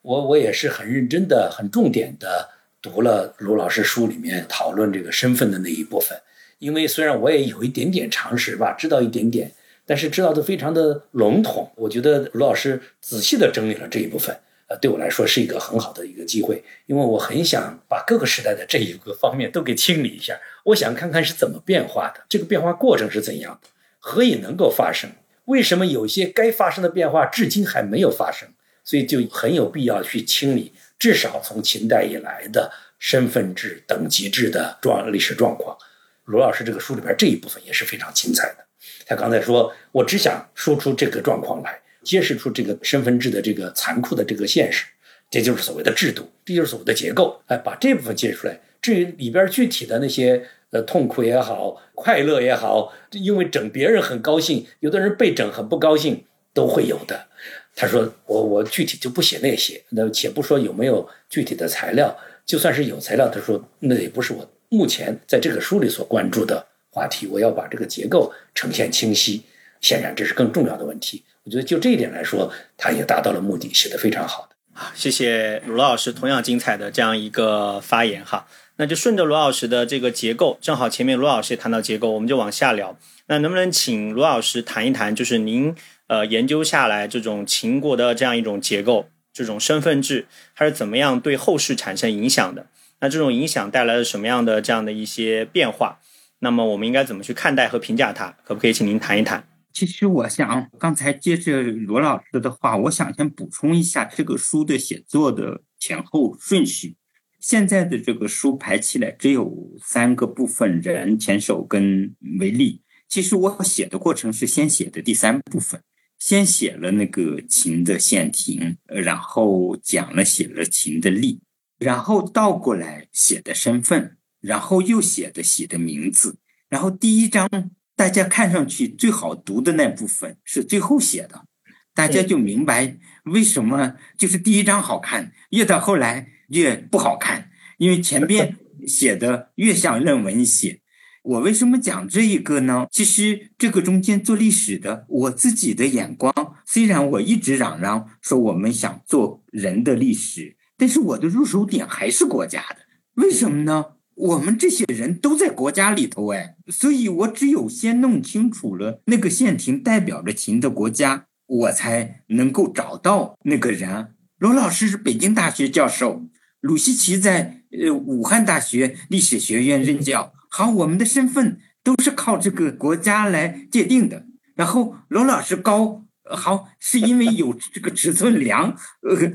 [0.01, 2.49] 我我也是很认真的、很重点的
[2.81, 6.17] 读了卢老师书里面讨论这个身份的那一部分，
[6.61, 9.51] 因为虽然我也有一点点常识吧，知道一点点。
[9.87, 14.35] 但是知道的非常的笼统，我觉得卢老师仔细的整理了这一部分，
[14.69, 23.69] 呃，对我来说是一个很好的一个机会，因为我很想把各个时代的这一个方面都给清理一下，我想看看是怎么变化的，这个变化过程是怎样的，
[23.99, 25.11] 何以能够发生？
[25.47, 28.49] 为什么有些该发生的变化至今还没有发生？
[28.85, 35.77] 所以就很有必要去清理，至少从秦代以来的身份制、等级制的状历史状况。
[36.25, 38.65] 罗老师这个书里边这一部分也是非常精彩的。
[39.07, 44.87] 他刚才说，我只想说出这个状况来，揭示出这个身份制的这个残酷的这个现实，
[45.31, 47.41] 这就是所谓的制度，这就是所谓的结构。
[47.47, 48.61] 哎，把这部分揭出来。
[48.81, 57.29] 至于里边具体的那些呃痛苦也好，快乐也好，因为整别人很高兴，有的人被整很不高兴，都会有的。
[57.75, 66.67] 他说，我我具体就不写那些，那且不说有没有具体的材料，就算是有材料，他说那也不是我目前在这个书里所关注的。
[66.93, 69.43] 话题，我要把这个结构呈现清晰，
[69.81, 71.25] 显然这是更重要的问题。
[71.45, 74.81] 我觉得就这一点来说，他也达到了目的，写得非常好的。
[74.81, 78.47] 啊，谢谢卢老师同样精彩的这样一个发言哈。
[78.77, 82.97] 那就顺着卢老师的这个结构，正好前面卢老师也谈到结构，我们就往下聊。
[83.27, 85.75] 那能不能请卢老师谈一谈，就是您
[86.09, 92.67] 呃研究下来这种秦国的这样一种结构，这种身份制，它是怎么样对后世产生影响的？
[93.01, 95.99] 那这种影响带来了什么样的这样的一些变化？
[96.45, 98.35] 那么我们应该怎么去看待和评价它？
[98.45, 99.47] 可不可以请您谈一谈？
[99.73, 106.97] 其实我想刚才接着罗老师的话，我想先补充一下这个书的写作的前后顺序。
[107.39, 112.83] 现在的这个书排起来只有三个部分：人、前手跟为例。
[113.09, 115.81] 其实我写的过程是先写的第三部分，
[116.19, 121.39] 先写了那个秦的县亭，然后讲了写了秦的吏，
[121.79, 124.17] 然后倒过来写的身份。
[124.43, 126.37] 然后又写的写的名字，
[126.69, 127.49] 然后第一章
[127.97, 131.47] 大家看上去最好读的那部分是最后写的，
[131.95, 140.81] 大家就明白为什么就是第一章好看，越到后来越不好看，因为前边写的越像论文写。
[141.23, 142.89] 我为什么讲这一个呢？
[142.91, 146.35] 其实这个中间做历史的，我自己的眼光，
[146.67, 152.79] 虽然我一直嚷嚷说我们想做人的历史，但是我的入手点还是国家的，
[153.23, 153.85] 为什么呢？
[154.23, 164.15] 我们这些人都在国家里头哎，所以我只有先弄清楚了那个县庭代表着秦的国家，我才能够找到那个人。
[164.39, 166.29] 罗老师是北京大学教授，
[166.61, 170.33] 鲁西奇在呃武汉大学历史学院任教。
[170.49, 174.27] 好，我们的身份都是靠这个国家来界定的。
[174.55, 179.33] 然后罗老师高好，是因为有这个尺寸量，呃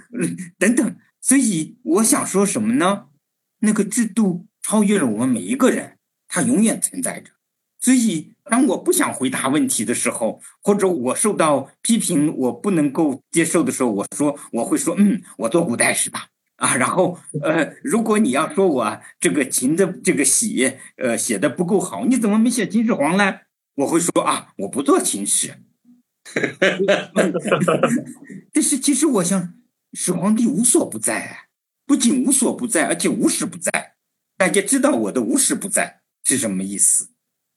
[0.58, 0.96] 等等。
[1.20, 3.08] 所以我想说什么呢？
[3.60, 4.47] 那个制度。
[4.68, 5.98] 超越了我们每一个人，
[6.28, 7.32] 它永远存在着。
[7.80, 16.28] 所以，当我不想回答问题的时候，或者我受到批评，我不能够接受的时候，我说我会说，嗯，我做古代史吧。
[16.58, 23.36] 啊，然后呃，如果你要说我这个秦的这个喜，呃，写的不够好，你怎么没写秦始皇呢？
[23.76, 25.54] 我会说啊，我不做秦史。
[28.52, 29.54] 但是其实我想，
[29.94, 31.48] 始皇帝无所不在，
[31.86, 33.94] 不仅无所不在，而且无时不在。
[34.38, 37.10] 大家知道我的无时不在是什么意思？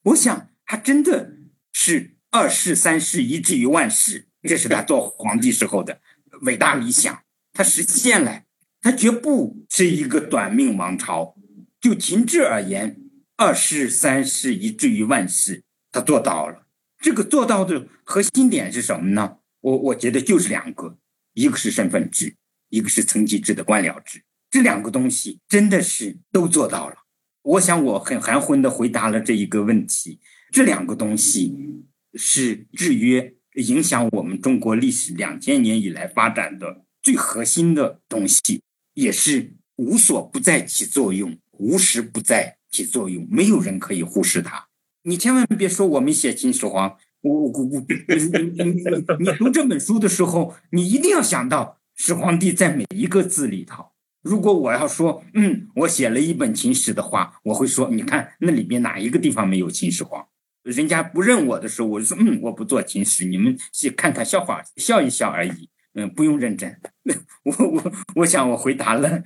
[0.04, 1.36] 我想他真的
[1.72, 6.00] 是二世、三世，以至于万世，这是他做皇帝时候的
[6.40, 7.22] 伟大理想，
[7.52, 8.44] 他实现了。
[8.80, 11.36] 他绝不是一个短命王朝。
[11.78, 12.96] 就秦制而言，
[13.36, 15.62] 二世、三世，以至于万世，
[15.92, 16.66] 他做到了。
[16.98, 19.38] 这个做到的核心点是什么呢？
[19.60, 20.98] 我我觉得就是两个，
[21.34, 22.36] 一个是身份制，
[22.70, 24.22] 一个是层级制的官僚制。
[24.50, 26.96] 这两个东西真的是都做到了。
[27.42, 30.20] 我想我很含混的回答了这一个问题。
[30.50, 31.84] 这两个东西
[32.14, 38.60] 是制约影响我们中国历史两千年以来发展的最核心的东西。
[38.94, 44.66] 也是无所不在起作用，无时不在起作用，没有人可以忽视它。
[45.04, 48.82] 你千万别说我没写秦始皇，我我我，你你你
[49.20, 53.89] 你读这本书的时候，你一定要想到始皇帝在每一个字里头。
[54.22, 60.26] 如果我要说，嗯，我写了一本秦史的话，我会说，你看那里边哪一个地方没有秦始皇？
[60.62, 65.70] 人家不认我的时候，我就说，嗯，我不做秦史，你们去看看笑话，笑一笑而已。
[65.94, 66.78] 嗯，不用认真。
[67.44, 69.22] 我我我想我回答了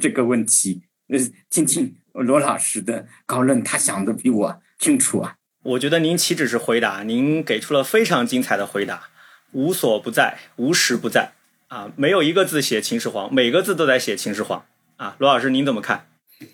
[0.00, 0.82] 这个问题。
[1.08, 1.18] 呃，
[1.50, 5.36] 听听罗老师的高论，他想的比我清楚啊。
[5.64, 9.08] 我觉得您岂止是回答，您给出了非常精彩的回答。
[9.52, 11.32] 无所不在，无时不在
[11.68, 14.64] 啊，没有一个字写秦始皇，每个字都在写秦始皇
[14.96, 15.16] 啊。
[15.18, 16.08] 罗老师您怎么看？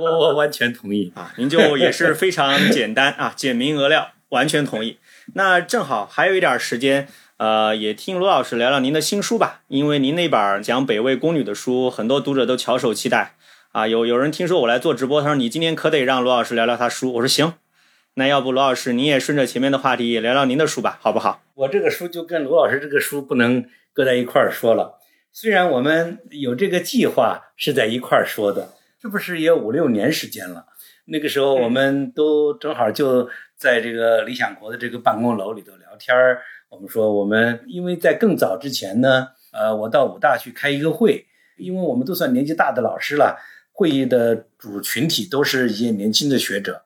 [0.00, 4.98] 我我完全同意啊，您就也是非常简单啊，简明扼要，完全同意。
[5.34, 7.08] 那正好还有一点时间。
[7.40, 13.34] 呃，也听罗老师聊聊您的新书吧，因为您那本讲北魏宫女的书，很多读者都翘首期待
[13.72, 13.86] 啊。
[13.86, 17.14] 有有人听说我来做直播，他说你今天可得让罗老师聊聊他书。
[17.14, 17.54] 我说行，
[18.14, 21.42] 那要不罗老师您也顺着前面的话题聊聊您的书吧，好不好？
[21.54, 24.98] 我这个书就跟罗老师这个书不能搁在一块儿说了，
[25.32, 30.66] 虽然我们有这个计划是在一块儿说的，这不是也五六年时间了？
[31.06, 36.42] 那个时候我们都正好就在这个理想国的这个办公楼里头聊天儿。
[36.68, 43.40] 我们说，我们因为在更早之前呢，呃，我到武大去开一个会，因为我们都算年纪大的老师了，
[43.72, 46.84] 会议的主群体都是一些年轻的学者，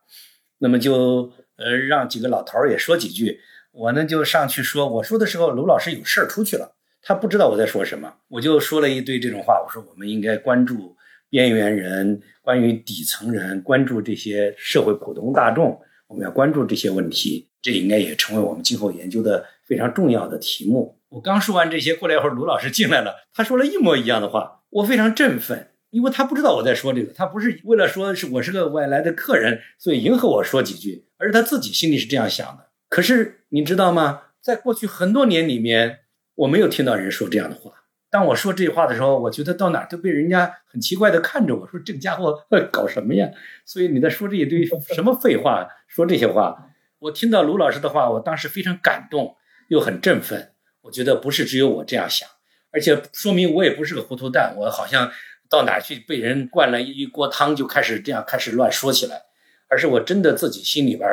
[0.65, 3.39] 那么就呃让几个老头儿也说几句，
[3.73, 10.97] 我呢就上去说，我说的时候，卢老师有事儿出去了，他不知道我在说什么，我就说了一堆这种话，我说我们应该关注
[11.29, 19.45] 边缘人，关于底层人，关注这些社会普通大众，我们要关注这些问题，这应该也成为我们今后研究的。
[19.67, 21.01] 非常重要的题目。
[21.09, 32.71] 我刚说完这些，过了一会儿，卢老师进来了，他说了一模一样的话，我非常振奋，因为他不知道我在说这个，他不是为了说是我是个外来的客人，所以迎合我说几句，而是他自己心里是这样想的。
[32.89, 34.23] 可是你知道吗？
[34.43, 36.01] 在过去很多年里面，
[36.35, 37.71] 我没有听到人说这样的话。
[38.11, 43.29] 当我说这句话的时候，我觉得到哪都被人家很奇怪的看着我说：“这个家伙搞什么呀？”
[43.65, 45.69] 所以你在说这一堆什么废话？
[45.87, 49.37] 说这些话，我听到卢老师的话，我当时非常感动。
[49.69, 50.51] 又很振奋，
[50.83, 52.29] 我觉得不是只有我这样想，
[52.71, 55.11] 而且说明我也不是个糊涂蛋，我好像
[55.49, 59.23] 到哪去被人灌了一一锅汤就开始这样开始乱说起来，
[59.69, 61.09] 而是我真的自己心里边，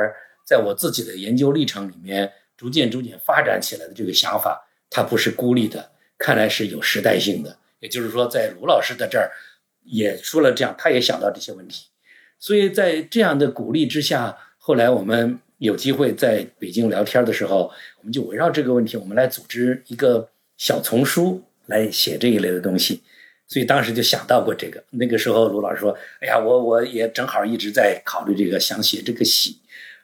[0.45, 7.57] 在我自己的研究历程里面逐渐逐渐发展起来的这个想法，它不是孤立的，看来是有时代性的。
[7.79, 9.31] 也就是说，在卢老师的这儿
[9.83, 11.87] 也说了这样，他也想到这些问题，
[12.39, 15.39] 所以在这样的鼓励之下，后来我们。
[15.61, 20.27] 有机会在北京聊天的时候，我们就围绕这个问题，我们来组织一个
[20.57, 23.03] 小丛书来写这一类的东西。
[23.51, 24.81] 所以当时就想到过这个。
[24.91, 25.93] 那个时候，卢老师说
[26.23, 29.57] ：“哎呀，我我也正好一直在考虑这个，想写这个戏。”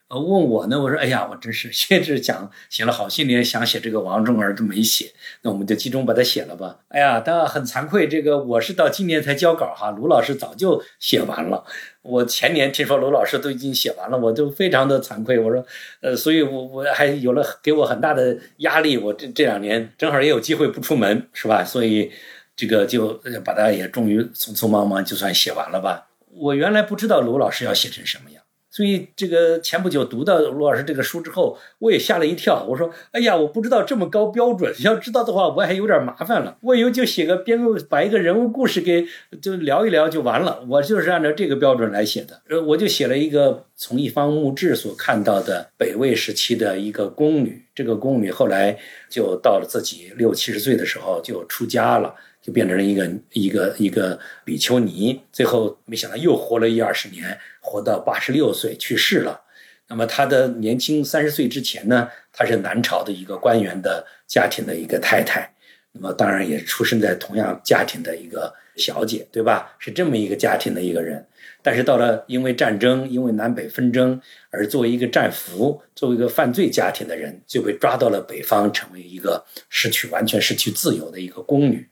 [0.10, 5.12] 呃，问我呢，我说：“哎呀，我真是先是讲写了好些年，想写这个王仲儿都没写，
[5.44, 11.64] 那我们就集中把它写了吧。”哎呀，但很惭愧，这个我是到今年才交稿哈，卢老师早就写完了。
[12.02, 15.40] 我前年听说卢老师都已经写完了，我就非常的惭愧。
[15.40, 15.66] 我说，
[16.02, 18.98] 呃，所以我我还有了给我很大的压力。
[18.98, 21.66] 我这这两年正好也有机会不出门，是吧？
[21.66, 22.12] 所以
[22.58, 26.10] 这个就把它也终于匆匆忙忙就算写完了吧。
[26.34, 28.44] 我原来不知道卢老师要写成什么样。
[28.70, 32.64] 所以，这个前不久读到卢老师这个书之后，我也吓了一跳。
[32.70, 36.58] 我说：“哎呀，我不知道这么高标准，要知道的话，我还有点麻烦了。
[36.62, 39.08] 我以为就写个编，把一个人物故事给
[39.42, 40.64] 就聊一聊就完了。
[40.70, 42.40] 我就是按照这个标准来写的。
[42.50, 47.66] 呃，我就写了一个从一方墓志所看到的北魏时期的一个宫女。
[47.74, 48.78] 这个宫女后来
[49.10, 52.14] 就到了自己六七十岁的时候就出家了。”
[52.48, 59.42] 就变成了一个一个一个比丘尼，最后没想到又活了一二十年，活到八十六岁去世了。
[59.90, 65.54] 那么他的年轻三十岁之前呢，他是南朝的一个官员的家庭的一个太太，
[65.92, 69.76] 那么当然也出生在同样家庭的一个小姐，对吧？
[69.78, 71.28] 是这么一个家庭的一个人。
[71.62, 74.22] 但是到了因为战争，因为南北纷争，
[74.52, 81.86] 而作为一个战俘，作为一个犯罪家庭的人，就被抓到了北方，成为一个失去完全失去自由的一个宫女，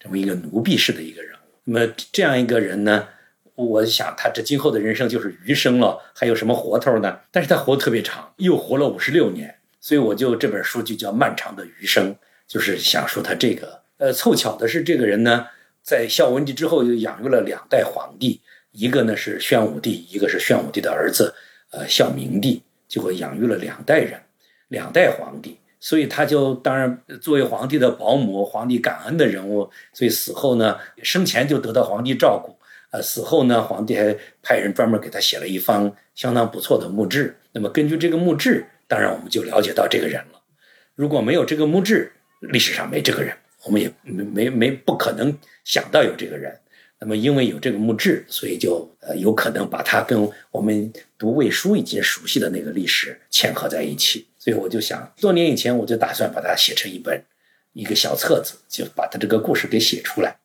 [0.00, 1.36] 成为一个奴婢式的一个人物。
[1.64, 3.06] 那么这样一个人呢，
[3.54, 7.20] 我想他这今后的人生就是余生了，还有什么活头呢？
[7.30, 12.14] 但是他活特别长，又活了五十六年，所以我就这本书就叫《漫长的余生》，
[12.48, 13.82] 就是想说他这个。
[13.98, 15.46] 呃，凑巧的是，这个人呢，
[15.82, 18.40] 在孝文帝之后又养育了两代皇帝。
[18.72, 21.34] 一个呢是宣武帝，一个是宣武帝的儿子，
[21.70, 24.18] 呃，孝明帝，就会养育了两代人，
[24.68, 32.54] 两代皇帝，所以他就当然作为皇帝的保姆，皇帝感恩的人物，所以死后呢，生前就得到皇帝照顾，
[32.90, 37.34] 呃，死后呢，皇帝还派人专门给他写了一方相当不错的墓志。
[37.52, 40.40] 那么根据这个墓志，当然我们就了解到这个人了。
[40.94, 46.60] 如果没有这个墓志，历史上没这个人，我们也没没没不可能想到有这个人。
[47.00, 54.28] 那么，因为有这个墓志，所以就呃有可能把它跟我们读魏书已经熟悉的那个历史嵌合在一起。
[54.38, 57.24] 所以我就想，多年以前我就打算把它写成一本
[57.72, 60.38] 一个小册子，就把它这个故事给写出来。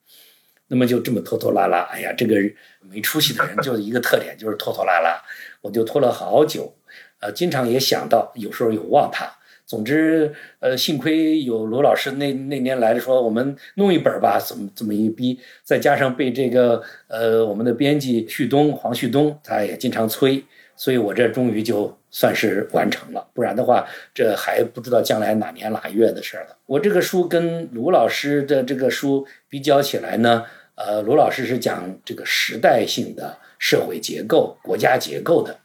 [0.67, 2.35] 那么就这么拖拖拉拉，哎呀，这个
[2.79, 5.21] 没出息的人就是一个特点就是拖拖拉拉，
[5.61, 6.73] 我就拖了好久，
[7.19, 9.25] 呃，经常也想到，有时候有忘他。
[9.65, 20.43] 总之，呃，幸亏有罗老师那那年来的说，我们弄一本吧，怎么怎么一逼，再加上被这个呃我们的编辑旭东黄旭东他也经常催，
[20.75, 23.27] 所以我这终于就算是完成了。
[23.33, 26.55] 不然的话，这还不知道将来哪年哪月的事儿了。
[26.67, 30.45] 我这个书跟卢老师的这个书比较起来呢，
[30.75, 35.57] 呃，卢老师是讲这个时代性的社会结构、国家结构的。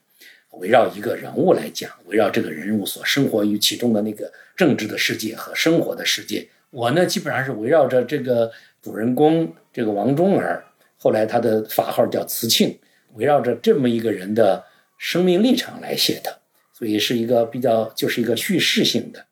[0.53, 8.51] 围绕一个人物来讲，围绕这个人物所生活于其中的那个政治的世界和生活的世界，我呢基本上是围绕着这个
[8.83, 10.65] 主人公这个王忠儿，
[10.97, 12.79] 后来他的法号叫慈庆，
[13.15, 14.65] 围绕着这么一个人的
[14.99, 16.41] 生命历程来写的，
[16.73, 19.25] 所以是一个比较就是一个叙事性的。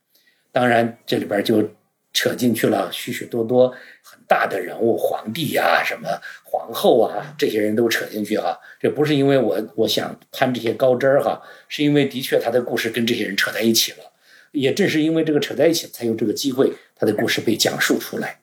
[0.52, 1.70] 当然这里边就
[2.12, 3.74] 扯进去了许许多多
[4.28, 6.08] 大的人物，皇帝呀什么。
[6.44, 13.98] 皇后啊，这些人都扯进去哈，这不是因为我我想攀这些高枝儿哈，是因为的确他的故事跟这些人扯在一起了，
[14.52, 18.40] 也正是因为这个扯在一起，才有这个机会他的故事被讲述出来，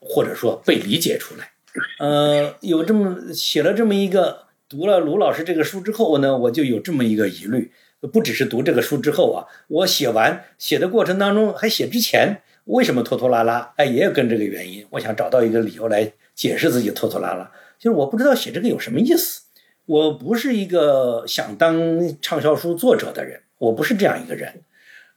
[0.00, 1.50] 或者说被理解出来。
[1.98, 7.72] 呃，有这么写了这么一个，读了卢老师这个书之后呢，我就有这么一个疑虑，
[8.12, 13.72] 不只是读这个书之后啊，我写完写的过程当中，还写之前为什么拖拖拉拉？
[13.76, 16.12] 哎，也有跟这个原因，我想找到一个理由来。
[16.34, 17.48] 解释自己拖拖拉拉，
[17.78, 19.42] 就是我不知道写这个有什么意思。
[19.86, 24.62] 我不是一个想当畅销书作者的人，我不是这样一个人，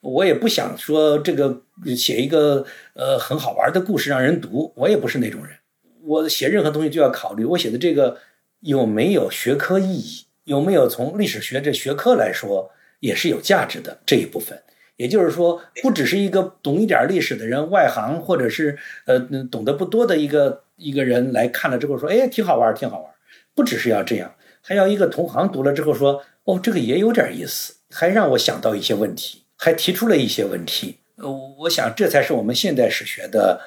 [0.01, 1.63] 我也不想说这个
[1.95, 5.55] 写一个呃很好玩的故事让人读，我也不是那种人。
[6.03, 8.19] 我写任何东西就要考虑我写的这个
[8.59, 12.69] 有没有学科意义，有没有从历史学这学科来说
[12.99, 14.61] 也是有价值的这一部分。
[14.97, 19.19] 也就是说，不只是一个懂一点历史的人，外行或者是呃
[19.49, 23.11] 懂得不多的一个一个人来看了之后说，哎，挺好玩，挺好玩。
[23.55, 30.97] 不只是要这样，还要一个同行读了之后说，哦，这个也有点意思，还让我想到一些问题，还提出了一些问题。
[31.17, 33.61] 呃，我想这才是我们现代史学的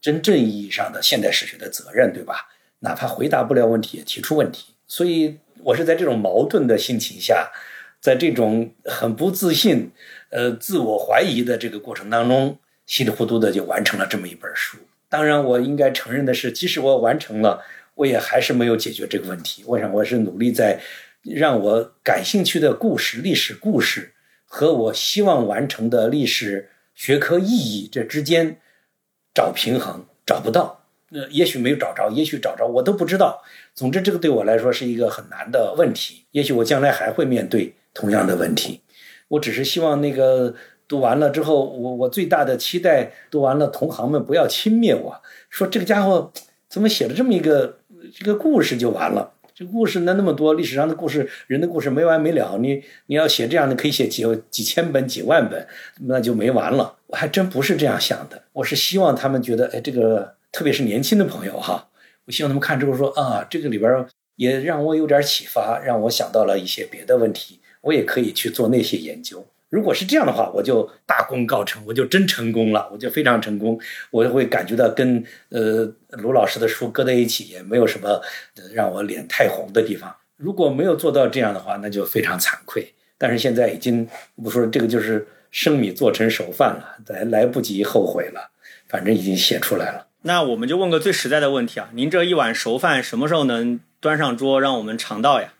[0.00, 2.48] 真正意义上的现代史学的责任，对吧？
[2.80, 4.74] 哪怕回答不了问题，也提出问题。
[4.88, 7.52] 所以我是在这种矛盾的心情下。
[8.02, 9.92] 在这种很不自信、
[10.30, 14.76] 呃自我怀疑的这个过程当中，稀里糊涂的就完成了这么一本书。
[15.08, 17.62] 当然，我应该承认的是，即使我完成了，
[17.94, 19.62] 我也还是没有解决这个问题。
[19.66, 20.80] 我想，我是努力在
[21.22, 24.12] 让我感兴趣的故事、历史故事
[24.44, 28.58] 和我希望完成的历史学科意义这之间
[29.32, 30.86] 找平衡，找不到。
[31.10, 33.44] 那也许没有找着，也许找着，我都不知道。
[33.74, 36.24] 总之，这个对我来说是一个很难的问题。
[36.32, 37.74] 也许我将来还会面对。
[37.94, 38.80] 同样的问题，
[39.28, 40.54] 我只是希望那个
[40.88, 45.20] 读完了之后，我我最大的期待，读完了同行们不要轻蔑我，
[45.50, 46.32] 说这个家伙
[46.68, 47.78] 怎么写了这么一个
[48.14, 49.32] 这个故事就完了？
[49.54, 52.56] 这故事那那么多历史上的故事，人的故事没完没了。
[52.58, 55.66] 你你要写这样的，可以写几几千本、几万本，
[56.06, 56.96] 那就没完了。
[57.08, 61.88] 我还真不是这样想的，我是希望他们觉得，哎，这个特别是年轻的朋友哈，
[62.24, 67.60] 我希望他们看之后说啊，这个里边也让我有点启发，让我想到了一些别的问题。
[67.82, 73.78] 我也可以去做那些研究，如果是这样的话，我就大功告成，我就真成功了，我就非常成功，
[74.10, 78.20] 我就会感觉到跟呃卢老师的书搁在一起，也没有什么
[78.72, 80.14] 让我脸太红的地方。
[80.36, 82.92] 如果没有做到这样的话，那就非常惭愧。
[83.18, 84.08] 但是现在已经
[84.42, 88.50] 不说这个，就是生米做成熟饭了，来来不及后悔了，
[88.88, 90.06] 反正已经写出来了。
[90.22, 95.54] 那我们就问个最实在的问题啊，您这一碗熟饭什么时候能端上桌，让我们尝到呀？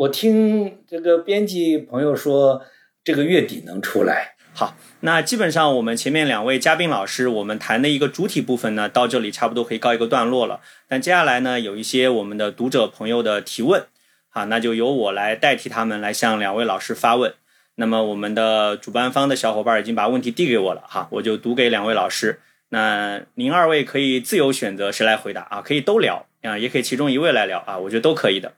[0.00, 2.62] 我听这个编辑朋友说。
[3.02, 4.34] 这个月底能出来。
[4.52, 10.60] 好，那基本上我们前面两位嘉宾老师，我们谈的一个主体部分呢，到这里差不多可以告一个段落了。
[10.86, 13.86] 但接下来呢，有一些我们的读者朋友的提问，
[14.28, 17.32] 好，那就由我来代替他们来向两位老师发问。
[17.76, 22.38] 那么我们的主办方的小伙伴已经把问题递给我了，哈，我就读给两位老师。
[22.68, 28.52] 那您二位可以自由选择谁来回答啊，可以都聊啊，也可以其中一位来聊啊，我觉得都可以的。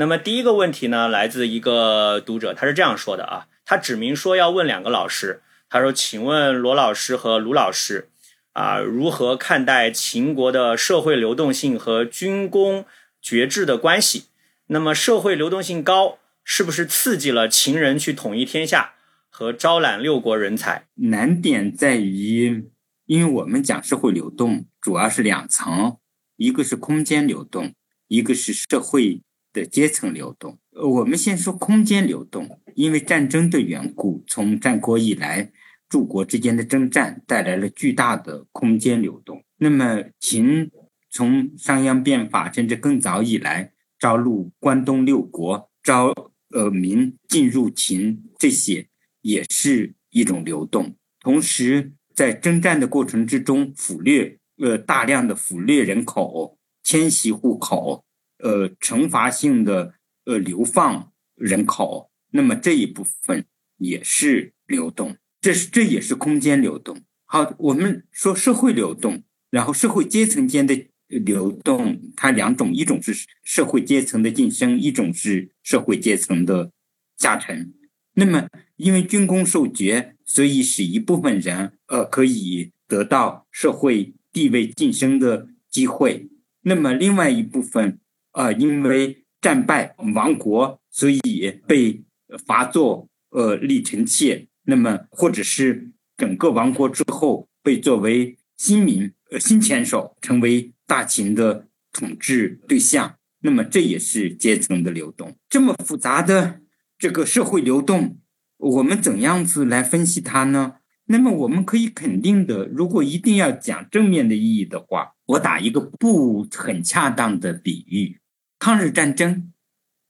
[0.00, 3.48] 那么第一个问题呢，来自一个读者，他是这样说的啊。
[3.64, 8.08] 他指明说要问两个老师，他说：“请问罗老师和卢老师，
[8.52, 12.84] 啊，如何看待秦国的社会流动性和军功
[13.20, 14.26] 爵制的关系？
[14.68, 18.94] 那么社会流动性高，是不是刺激了秦人去统一天下
[19.28, 20.86] 和招揽六国人才？
[20.94, 22.70] 难点在于，
[23.06, 25.96] 因为我们讲社会流动主要是两层，
[26.36, 27.74] 一个是空间流动，
[28.06, 29.22] 一个是社会
[29.58, 30.58] 的阶层流动。
[30.70, 35.50] 呃我们先说空间流动。”因为战争的缘故，从战国以来，
[35.88, 39.42] 诸国之间的征战带来了巨大的空间流动。
[39.56, 40.70] 那么，秦
[41.10, 46.14] 从商鞅变法甚至更早以来，招录关东六国，招
[46.50, 48.86] 呃民进入秦，这些
[49.22, 50.94] 也是一种流动。
[51.20, 58.04] 同时，在征战的过程之中，俘掠呃大量的俘掠人口，迁徙户口，
[58.38, 62.10] 呃惩罚性的呃流放人口。
[62.30, 63.46] 那么这一部分
[63.78, 67.00] 也是流动，这是这也是空间流动。
[67.24, 76.70] 好，我们说社会流动，然后社会阶层间的流动，它两种，一种是社会阶层的晋升，一种是社会阶层的
[77.16, 77.72] 下沉。
[78.14, 86.28] 那么因为军功授爵，所以使一部分人呃可以得到社会地位晋升的机会。
[86.62, 87.98] 那么另外一部分
[88.32, 91.20] 呃因为战败亡国，所以
[91.66, 92.04] 被。
[92.46, 105.34] 罚作呃立臣妾，那么或者是整个亡国之后被作为新民呃新牵手，成为大秦的统治对象，那么这也是阶层的流动。
[105.48, 106.60] 这么复杂的
[106.98, 108.18] 这个社会流动，
[108.58, 110.77] 我们怎样子来分析它呢？
[111.08, 118.20] 那么我们可以肯定的，如果一定要讲正面的意义的话，我打一个不很恰当的比喻：
[118.58, 119.52] 抗日战争。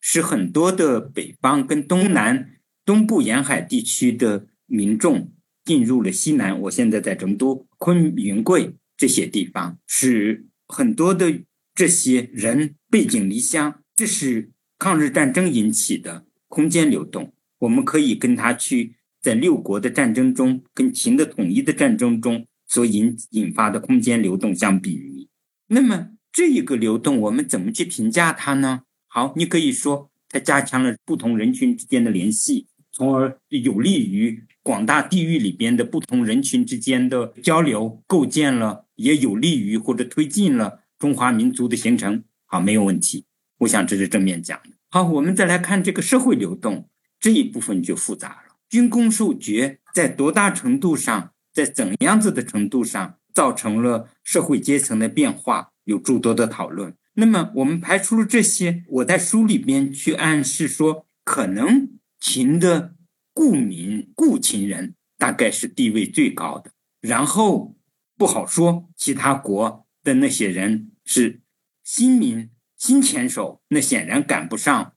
[0.00, 2.52] 使很多的北方跟东南、
[2.84, 5.32] 东部沿海地区的民众
[5.64, 6.58] 进入了西南。
[6.60, 11.42] 我现在在成都、昆云贵这些地方，使很多的
[11.74, 13.82] 这些人背井离乡。
[13.96, 17.32] 这是抗日战争引起的空间流动。
[17.58, 25.28] 我们可以跟他去在六国的战争中，跟秦的统一的战争中所引引发的空间流动相比拟。
[25.68, 28.82] 那么这一个流动，我们怎么去评价它呢？
[29.06, 42.22] 好，你可以说它加强了不同人群之间的联系，从而有利于广大地域里边的不同人群之间的交流，构建了也有利于或者推进了中华民族的形成。
[42.44, 43.24] 好，没有问题。
[43.58, 44.70] 我想这是正面讲的。
[44.90, 46.88] 好，我们再来看这个社会流动
[47.18, 48.47] 这一部分就复杂了。
[48.68, 56.94] 军功授爵在多大程度上，在怎样子的程度上造成了社会阶层的变化，有诸多的讨论。
[57.14, 61.88] 那么我们排除了这些，我在书里边去暗示说，可能
[62.20, 62.94] 秦的
[63.32, 66.70] 故民、故秦人大概是地位最高的，
[67.00, 67.76] 然后
[68.16, 71.40] 不好说其他国的那些人是
[71.82, 74.92] 新民、新前手，那显然赶不上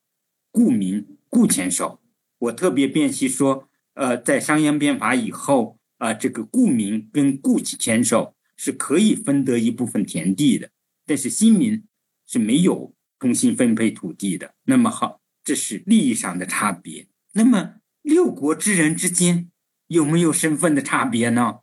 [0.52, 2.01] 故民、故前手。
[2.42, 10.70] 我特别辨析说，呃，在商鞅变法以后啊，这个故民跟故前手是可以分得一部分田地的，
[11.06, 11.84] 但是新民。
[12.28, 14.56] 是没有重新分配土地的。
[14.64, 17.10] 那么好，这是利益上的差别。
[17.34, 17.74] 那么
[18.04, 19.52] 六国之人之间
[19.88, 21.56] 有没有身份的差别呢？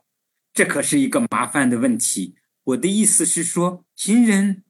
[0.53, 2.35] 这可是一个麻烦的问题。
[2.65, 4.63] 我的意思是说，秦人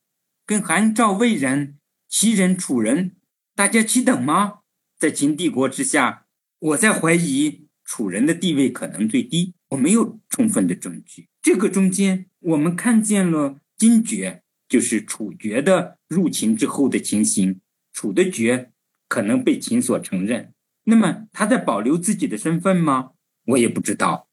[0.46, 1.78] 跟韩赵魏人、
[2.08, 3.18] 齐人、楚人，
[3.54, 4.59] 大家齐等吗？
[5.00, 6.26] 在秦帝国之下，
[6.60, 9.56] 我在怀疑楚人的地位可能最低。
[9.70, 11.30] 我没有充分的证据。
[11.42, 14.44] 这个中间，我们看见了金爵。
[14.70, 17.60] 就是楚爵的入秦之后的情形，
[17.92, 18.72] 楚的爵
[19.08, 20.54] 可能被秦所承认。
[20.84, 23.14] 那么他在保留自己的身份吗？
[23.48, 24.30] 我也不知道。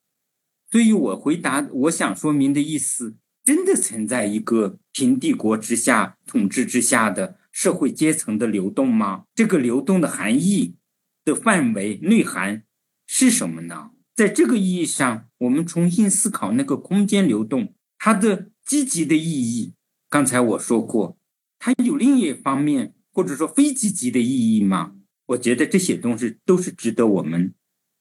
[0.71, 9.25] 所以我回答我想说明的意思，真的存在一个平帝国之下统治之下的社会阶层的流动吗？
[9.35, 10.77] 这个流动的含义
[11.25, 12.65] 的范围内涵
[13.07, 13.93] 是什么呢？
[14.15, 19.73] 在这个意义上，我们重新思考那个空间流动它的积极的意义。
[20.11, 21.17] 刚才我说过，
[21.59, 24.93] 它有另一方面或者说非积极的意义吗？
[25.29, 27.55] 我觉得这些东西都是值得我们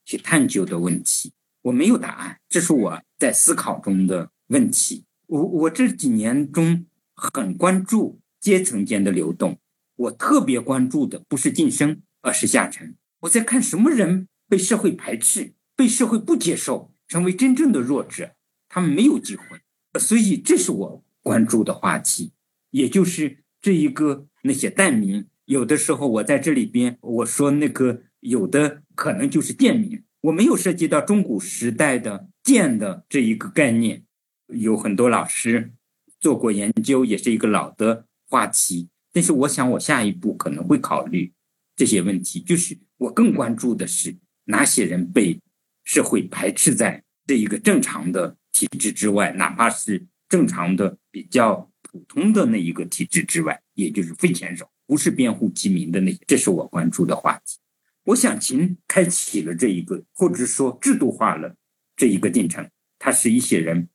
[0.04, 1.32] 去探究的问题。
[1.62, 5.06] 我没有答案，这是我在思考中的问题。
[5.28, 6.84] 我我这几年中
[7.14, 9.58] 很关注阶层间的流动，
[9.96, 12.94] 我特别关注的不是晋升，而是下沉。
[13.22, 18.36] 我在看什么人被社会排斥，被社会不接受，成为真正的弱者，
[18.68, 19.58] 他们没有机会。
[19.98, 22.30] 所以这是我关注的话题，
[22.70, 25.26] 也就是这一个那些蛋民。
[25.46, 30.04] 有的时候我在这里边我说那个有的可能就是贱民。
[30.20, 34.04] 我没有涉及到中古时代的“贱”的这一个概念，
[34.46, 35.72] 有很多老师
[36.20, 38.88] 做过研究，也是一个老的话题。
[39.12, 41.32] 但是，我想我下一步可能会考虑
[41.74, 45.40] 这些问题，就是我更关注的是哪些人被
[45.84, 57.58] 社会排斥在这一个正常的体制之外，哪怕是正常的比较普通的那一个体制之外，也就是非前手，不是辩护其民的那些，这是我关注的话题。
[58.04, 61.56] 我想，秦开启了这一个，或者说制度化了
[61.96, 62.68] 这一个进程。
[62.98, 63.88] 它使一些人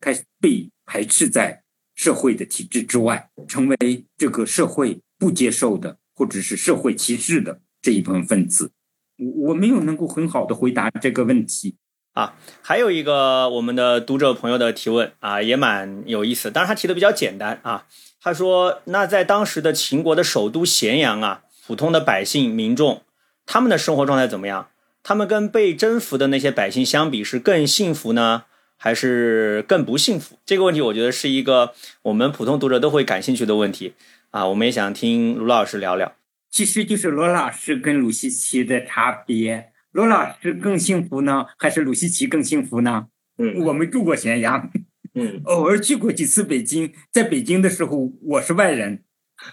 [0.00, 1.62] 开始被排斥在
[1.96, 8.70] 社会的体制之外，成为这个社会不接受的，或者是社会歧视的这一部分分子。
[9.18, 11.76] 我我没有能够很好的回答这个问题
[12.12, 12.36] 啊。
[12.62, 16.52] 还有一个我们的读者朋友的提问啊，也蛮有意思。
[16.52, 17.86] 当然，他提的比较简单啊。
[18.20, 23.02] 他说：“那在当时的秦国的首都咸阳啊，普通的百姓民众。”
[23.46, 24.68] 他们的生活状态怎么样？
[25.04, 28.42] 他们跟被征服的那些百姓相比，是更幸福呢，
[28.76, 30.38] 还是更不幸福？
[30.44, 31.72] 这个问题，我觉得是一个
[32.02, 33.94] 我们普通读者都会感兴趣的问题
[34.30, 34.46] 啊。
[34.46, 36.14] 我们也想听卢老师聊聊。
[36.50, 39.72] 其实就是罗老师跟鲁西奇的差别。
[39.92, 43.06] 罗老师更幸福呢，还是鲁西奇更幸福呢？
[43.38, 44.70] 嗯，我们住过咸阳，
[45.14, 46.92] 嗯， 偶尔去过几次北京。
[47.12, 49.02] 在北京的时候，我是外人，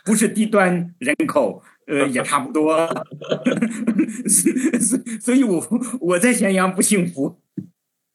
[0.06, 1.64] 不是低端人口。
[1.86, 2.88] 呃，也差不多，
[4.80, 5.68] 所 所以，我
[6.00, 7.41] 我在咸阳不幸福，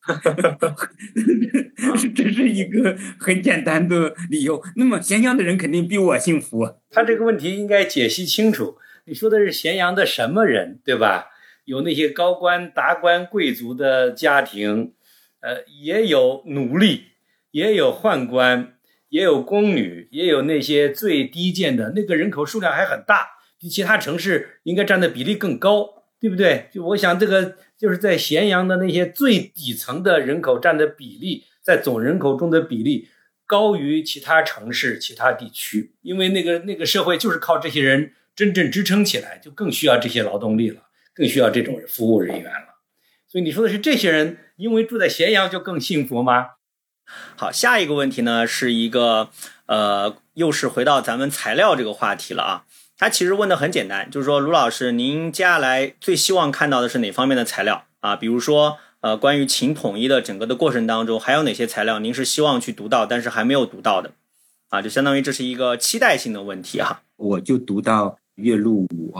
[2.14, 4.62] 这是一个很简单的理由。
[4.76, 6.76] 那么，咸阳的人肯定比我幸福。
[6.90, 8.78] 他这个问题应该解析清楚。
[9.05, 11.28] 你说的是咸阳的什么人，对吧？
[11.64, 14.94] 有那些高官、达官、贵族的家庭，
[15.40, 17.05] 呃，也有奴隶，
[17.51, 18.74] 也有宦官，
[19.10, 23.32] 也有宫女，也有那些最低贱的，那个人口数量还很大。
[23.60, 26.68] 比其他城市应该占的比例更高，对不对？
[26.72, 33.09] 就我想，这个就是在咸阳的那些最底层的人口占的比例，在总人口中的比例
[33.46, 40.82] 高于其他城市、其他地区，因为那个那个社会就是靠这些人真正支撑起来，就更需要这些劳动力了，
[41.14, 42.80] 更需要这种服务人员了。
[43.28, 46.46] 所以你说的是这些人因为住在咸阳就更幸福吗？
[47.36, 49.30] 好，下一个问题呢，是一个
[49.66, 52.64] 呃，又是回到咱们材料这个话题了啊。
[53.00, 58.16] 他其实问的很简单，就是说卢老师，您接下来最希望看到的是哪方面的材料啊？
[58.16, 64.14] 比如说，呃，关于秦统一的整个的过程当中，还有哪些材料您是希望去读到，但是还没有读到的？
[64.70, 67.02] 啊，就相当于这是一个期待性的问题哈。
[67.14, 69.14] 我就读到岳麓五，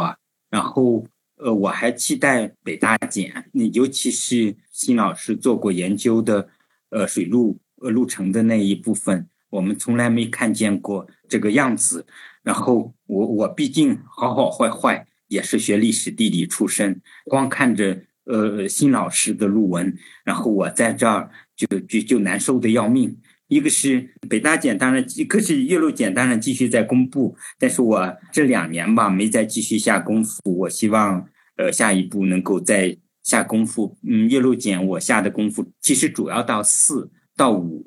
[0.51, 1.07] 然后
[1.37, 6.49] 呃，我还期待北大简，那尤其是辛老师做过研究的，
[6.91, 12.05] 呃，水路呃路程的那一部分，我们从来没看见过这个样子。
[12.49, 19.95] 然后我我毕竟好好坏坏也是学历史地理出身，光看着呃新老师的论文，
[20.25, 23.15] 然后我在这儿就就就难受的要命。
[23.49, 30.41] 一个是北大简，当然一个是岳麓简，当然继续在公布，但是我这两年吧没再继续下功夫。
[30.61, 33.99] 我希望呃下一步能够再下功夫。
[34.03, 37.85] 嗯，岳麓简我下的功夫其实主要到四到五，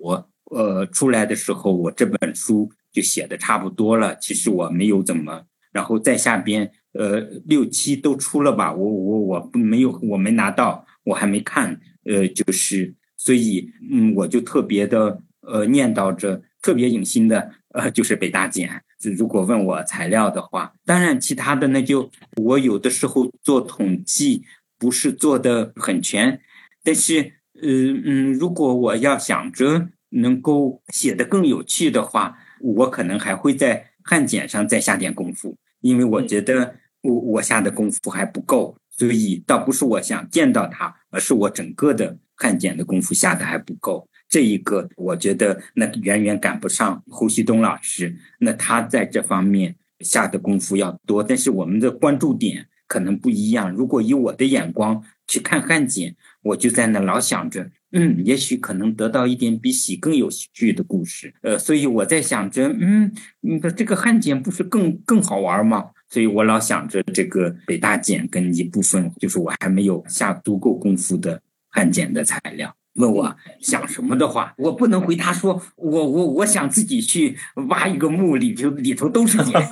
[0.52, 2.72] 呃出来的时候我这本书。
[2.92, 18.70] 就写的差不多了，其实我没有怎么，然后在下边，呃，六七都出了吧，我我我没有，我没拿到，我还没看，呃，就是，所以，嗯，我就特别的，呃，念叨着，特别用心的，呃，就是北大简。
[19.18, 24.44] 如果问我材料的话，当然其他的那就，我有的时候做统计
[24.78, 26.42] 不是做的很全，
[26.84, 32.38] 但是，嗯嗯，如果我要想着能够写的更有趣的话。
[32.62, 38.76] 我可能还会在汉简上再下点功夫，因为我觉得我我下的功夫还不够。
[38.90, 44.08] 所以倒不是我想见到他，而是我整个的汉检的功夫下的还不够。
[44.30, 53.72] 这一个我觉得那远远赶不上胡旭东老师，那他在这方面下的功夫要多，但是我们的关注点可能不一样。
[53.72, 61.34] 如果以我的眼光去看汉检，我就在那老想着，嗯，也许可能得到一点比喜更有趣的故事。
[61.42, 63.12] 呃，所以我在想着，嗯，
[63.42, 65.86] 你的这个汉简不是更更好玩吗？
[66.10, 72.76] 所以我老想着这个北大简跟一部分就是我还没有下足够功夫的汉简的材料。
[72.96, 77.38] 问我想什么的话，我不能回答说，我我我想自己去
[77.70, 79.66] 挖一个墓，里头里头都是碱。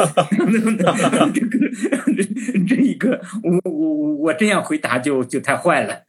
[1.33, 1.59] 这 个
[2.15, 6.03] 这这一个，我我我这样回答就就太坏了。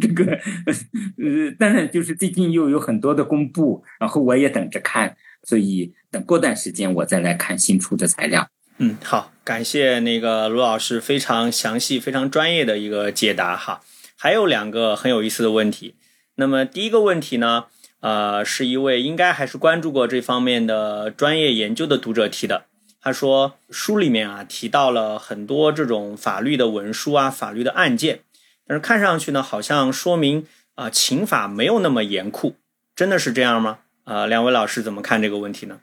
[0.00, 8.48] 这个呃，当然就是最近又有很多的公布，然后我也等着看，所以等过段时间我再来看新出的材料。
[8.78, 13.80] 嗯，好，感谢那个卢老师非常详细、非常专业的一个解答哈。
[14.16, 15.94] 还有两个很有意思的问题。
[16.36, 17.64] 那么第一个问题呢，
[18.00, 22.64] 呃，是一位应该还是关注过这方面的专业研究的读者提的。
[23.06, 28.22] 他说书里面啊提到了很多这种法律的文书啊、法律的案件，
[28.66, 32.56] 但是看上去呢，好像说明啊刑法没有那么严酷，
[32.96, 33.78] 真的是这样吗？
[34.02, 35.78] 啊，两位老师怎么看这个问题呢？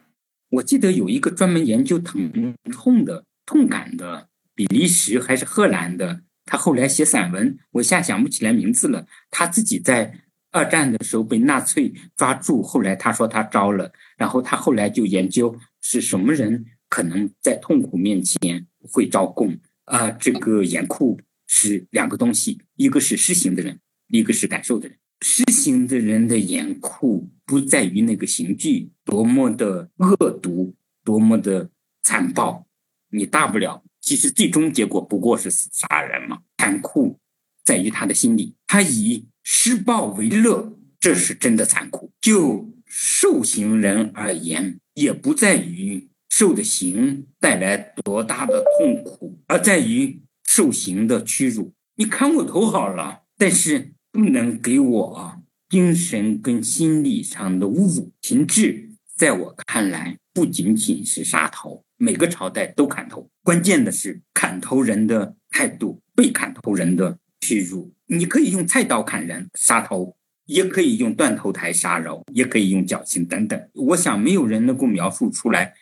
[0.50, 9.06] 我记得有一个专门研究疼痛的、痛感的，比利时还是荷兰的，他后来写散文，我现在想不起来名字了。
[9.30, 10.20] 他自己在。
[10.56, 16.64] 二战的时候被纳粹抓住，后来他说他招了，然后他后来就研究是什么人
[16.94, 20.12] 可能在痛苦面前会招供啊。
[20.12, 24.96] 这个严酷是两个东西，一个是施行的人，一个是感受的人。
[25.20, 31.68] 施行的人的严酷不在于那个刑具多么的恶毒，多么的
[32.04, 32.64] 残暴，
[33.10, 36.42] 你大不了其实最终结果不过是杀人嘛。
[36.58, 37.18] 残酷
[37.64, 39.26] 在于他的心理，他以。
[39.46, 42.10] 施暴为乐，这是真的残酷。
[42.18, 51.72] 就受刑人而言，也不在于受的刑带来多大的痛苦，而在于受刑的屈辱。
[51.94, 55.36] 你砍我头好了，但是不能给我
[55.68, 58.10] 精神跟心理上的侮辱。
[58.20, 67.94] 情志在我看来，不仅仅是杀头，每个朝代都砍头，关键的是砍头人的态度，被砍头人的屈辱。
[68.06, 70.16] 你可以用菜刀砍人杀头，
[70.46, 73.68] 也可以用断头台杀人，也可以用绞刑等等。
[73.74, 75.74] 我想没有人能够描述出来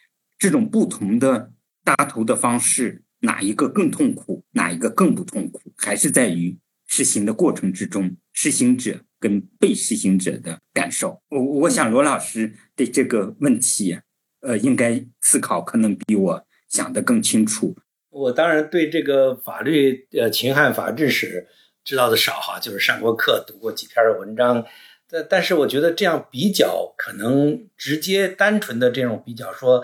[0.43, 1.53] 这种不同的
[1.85, 6.59] 搭头的方式，哪一个更痛苦，哪一个更不痛苦，还是在于
[6.89, 11.23] 实行的过程之中，实行者跟被实行者的感受。
[11.29, 14.01] 我我想罗老师对这个问题，
[14.41, 17.77] 呃，应该思考可能比我想的更清楚。
[18.11, 21.47] 我当然对这个法律，呃，秦汉法制史。
[21.85, 24.65] 知道的少哈，就是上过课读过几篇文章，
[25.09, 29.83] 但但是我觉得这样比较可能直接单纯的这种比较说，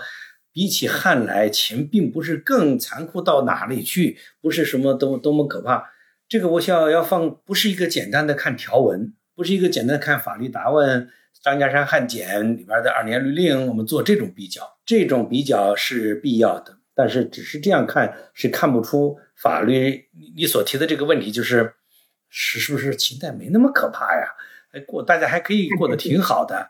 [0.58, 5.88] 比起汉来秦并不是更残酷到哪里去，不是什么多多么可怕。
[6.28, 11.08] 这个我想要放不是一个简单的看条文，不是一个简单的看法律答问
[11.40, 21.74] 张家山汉简里边的二年律令，我们做这种比较，这种比较是必要的，但是只是这样看是看不出法律你所提的这个问题就是。
[22.30, 24.34] 是是不是秦代没那么可怕呀？
[24.70, 26.68] 还过大家还可以过得 挺好的。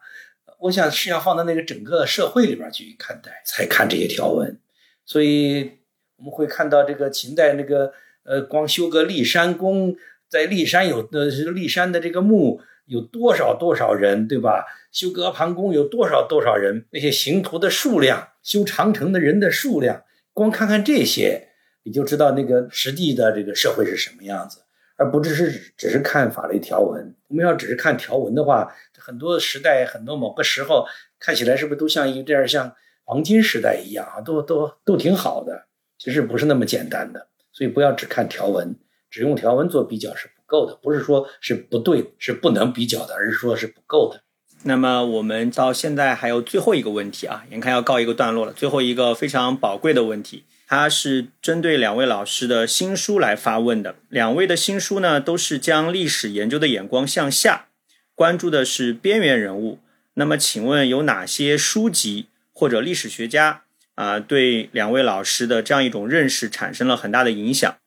[0.59, 4.59] 我想是要放到那个整个社会里边去看待，才看这些条文。
[5.05, 5.78] 所以
[6.16, 7.93] 我们会看到这个秦代那个
[8.24, 9.97] 呃，光修个骊山宫，
[10.28, 14.66] 在骊山有的是骊山的这个墓有多少多少人，对吧？
[14.90, 16.86] 修个阿房宫有多少多少人？
[16.90, 21.48] 那些刑徒的数量，修长城的人的数量，光看看这些，
[21.85, 24.62] 你就知道那个实际的这个社会是什么样子。
[24.98, 30.84] 而不只是只是看法律条文，我们要只是看条文的话，很多时代、很多某个时候
[31.20, 34.20] 看起来是不是都像一这样像黄金时代一样啊？
[34.20, 35.66] 都都都挺好的，
[35.96, 37.28] 其实不是那么简单的。
[37.52, 38.76] 所以不要只看条文，
[39.08, 44.22] 只用条文做比较是不够的，不是说是不对，是不能比较的，而是说是不够的。
[44.64, 50.44] 那么我们到现在还有最后一个问题啊，眼看要告一个段落了，最后一个非常宝贵的问题。
[50.70, 53.94] 他是针对两位老师的新书来发问的。
[54.10, 57.68] 两位的新书呢，都是将历史研究的眼光向下，
[58.14, 59.78] 关注的是边缘人物。
[60.12, 63.62] 那么，请问有哪些书籍或者历史学家
[63.94, 67.78] 啊，对两位老师的这样一种认识产生了很大的影响？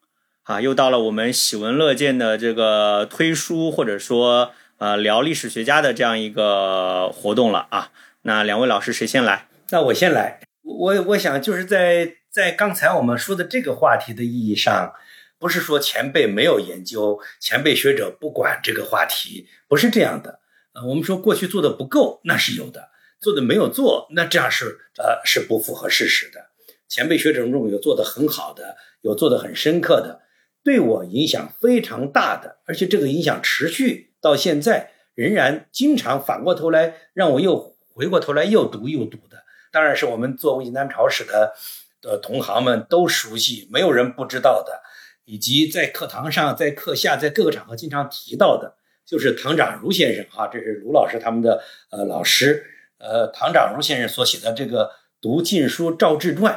[0.41, 7.91] 啊，又到了我们喜闻乐见的这个推书或者说呃聊历史学家的这样一个活动了啊。
[8.23, 9.47] 那两位老师谁先来？
[9.69, 10.39] 那我先来。
[10.63, 12.15] 我我想就是在。
[12.31, 14.93] 在刚才我们说的这个话题的意义上，
[15.37, 20.39] 不是说前辈没有研究，前辈学者不管这个话题，不是这样的。
[20.73, 22.83] 呃，我们说过去做的不够，那是有的；
[23.19, 26.51] 做的没有做，那这样是呃是不符合事实的。
[26.87, 30.21] 前辈学者中有做的很好的，有做的很深刻的，
[30.63, 39.43] 对我影响非常大的，而且这个影响持续到现在，仍然经常反过头来让我又回过头来又读又读的。
[39.73, 41.53] 当然是我们做魏晋南朝史的
[42.01, 44.81] 的同行们都熟悉，没有人不知道的。
[45.23, 48.75] 以及在课堂上、在课下、在各个场合经常提到的，
[49.05, 52.65] 就是唐长儒先生哈，这是卢老师他们的呃老师，
[52.97, 54.85] 呃，唐长儒先生所写的这个
[55.21, 56.53] 《读晋书·赵志传》，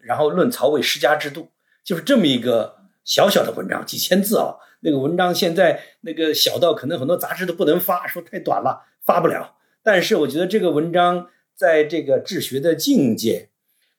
[0.00, 1.52] 然后论曹魏世家制度，
[1.84, 4.56] 就是这么一个小小的文章，几千字啊。
[4.80, 9.58] 那个文章现在那个小到可能很多杂志都不能发，说太短了，发不了。
[9.84, 13.50] 但是我觉得这个文章在这个治学的境界、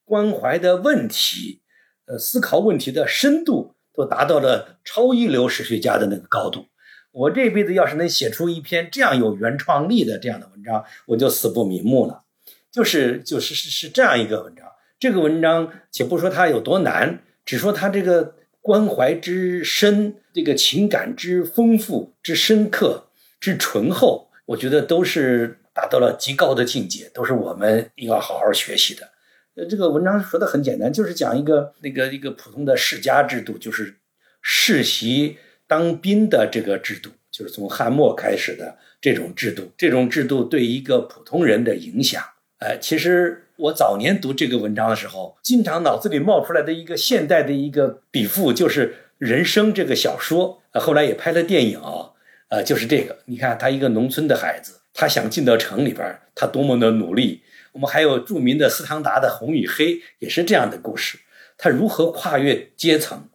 [0.03, 1.61] 关怀的问题、
[2.05, 3.75] 呃，思考问题的深度。
[3.95, 6.65] 都达到了超一流史学家的那个高度。
[7.11, 12.23] 我这辈子要是能写出一篇这样有原创力的这样的文章，我就死不瞑目了。
[12.71, 14.65] 就是就是是是这样一个文章。
[14.97, 29.12] 这个文章，且不说它有多难，只说它这个关怀之深，这个情感之丰富、之深刻、之醇厚，我觉得都是达到了极高的境界，都是我们应该好好学习的。
[29.55, 33.97] 呃，这个文章说的很简单，就是讲一个那个一个普通的世家制度，就是
[34.41, 39.71] 世袭当兵的这个制度，就是从汉末开始的这种制度。
[39.77, 42.23] 这种制度对一个普通人的影响，
[42.57, 48.88] 哎，其实我早年读这个文章的时候，经常脑子里冒出来的一个现代的一个笔赋，就是
[49.19, 52.09] 《人生》这个小说，呃，后来也拍了电影啊，
[52.49, 53.19] 呃，就是这个。
[53.25, 57.43] 你看他一个农村的孩子，他想进到城里边，他多么的努力。
[57.74, 61.20] 我们还有著名的斯汤达的《红与黑》，也是这样的故事。
[61.58, 63.30] 他如何跨越阶层，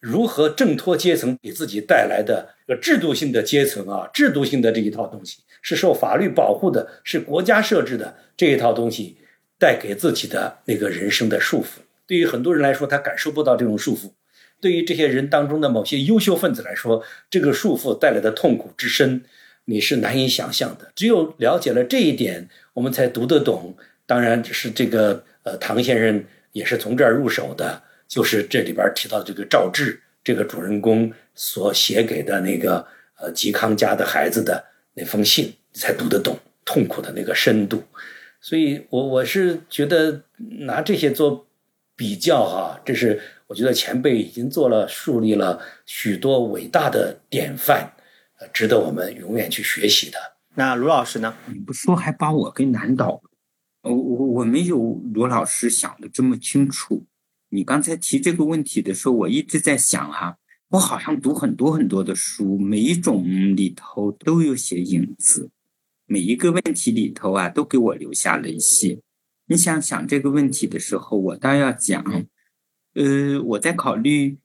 [0.00, 9.16] 如何挣脱阶层给自己带来的制度性的阶层啊，制度性的这一套东西是受法律保护的，是国家设置的这一套东西
[9.58, 11.82] 带给自己的那个人生的束缚。
[12.06, 14.12] 对于很多人来说，他感受不到这种束缚；
[14.60, 19.24] 对于这些人当中的某些优秀分子来说，这个束缚带来的痛苦之深，
[19.64, 20.92] 你是难以想象的。
[20.94, 22.48] 只有了解了这一点。
[22.74, 23.76] 我们才读得懂，
[24.06, 32.86] 当然是这个呃，唐先生也是从这儿入手的，就是这里边提到这个赵志这个主人公所写给的那个
[33.16, 37.82] 呃嵇康家的孩子的那封信，才读得懂痛苦的那个深度。
[38.40, 40.22] 所以，我我是觉得
[40.66, 41.46] 拿这些做
[41.94, 47.92] 比较哈，这是我觉得前辈已经做了树立了许多伟大的典范，
[48.38, 50.18] 呃，值得我们永远去学习的。
[50.54, 51.34] 那卢老师呢？
[51.46, 53.22] 你不说还把我给难倒了。
[53.82, 57.06] 我我我没有罗老师想的这么清楚。
[57.48, 60.36] 你刚才提这个问题的时候，我一直在想哈，
[60.68, 65.50] 我好像读很多很多的书，每一种里头都有些影子，
[66.06, 69.00] 每一个问题里头啊，都给我留下了一些。
[69.46, 72.04] 你想想这个问题的时候，我倒要讲，
[72.94, 74.38] 呃，我在考虑。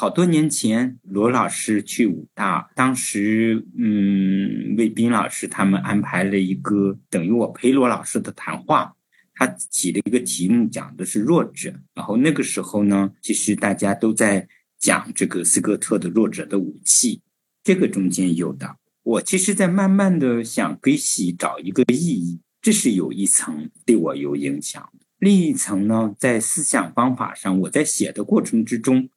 [0.00, 8.96] 好多年前，罗老师去武大，当时，嗯，魏斌老师他们安排了一个等于我陪罗老师的谈话，
[9.34, 11.74] 他起了一个题目，讲的是弱者。
[11.92, 14.48] 然后那个时候呢，其实大家都在
[14.78, 17.20] 讲这个斯科特的弱者的武器，
[17.62, 24.90] 这个中间有的，我其实在慢慢的想给喜找一个意义，这是有一层对我有影响。
[25.18, 29.10] 另一层呢，在思想方法上，我在写的过程之中。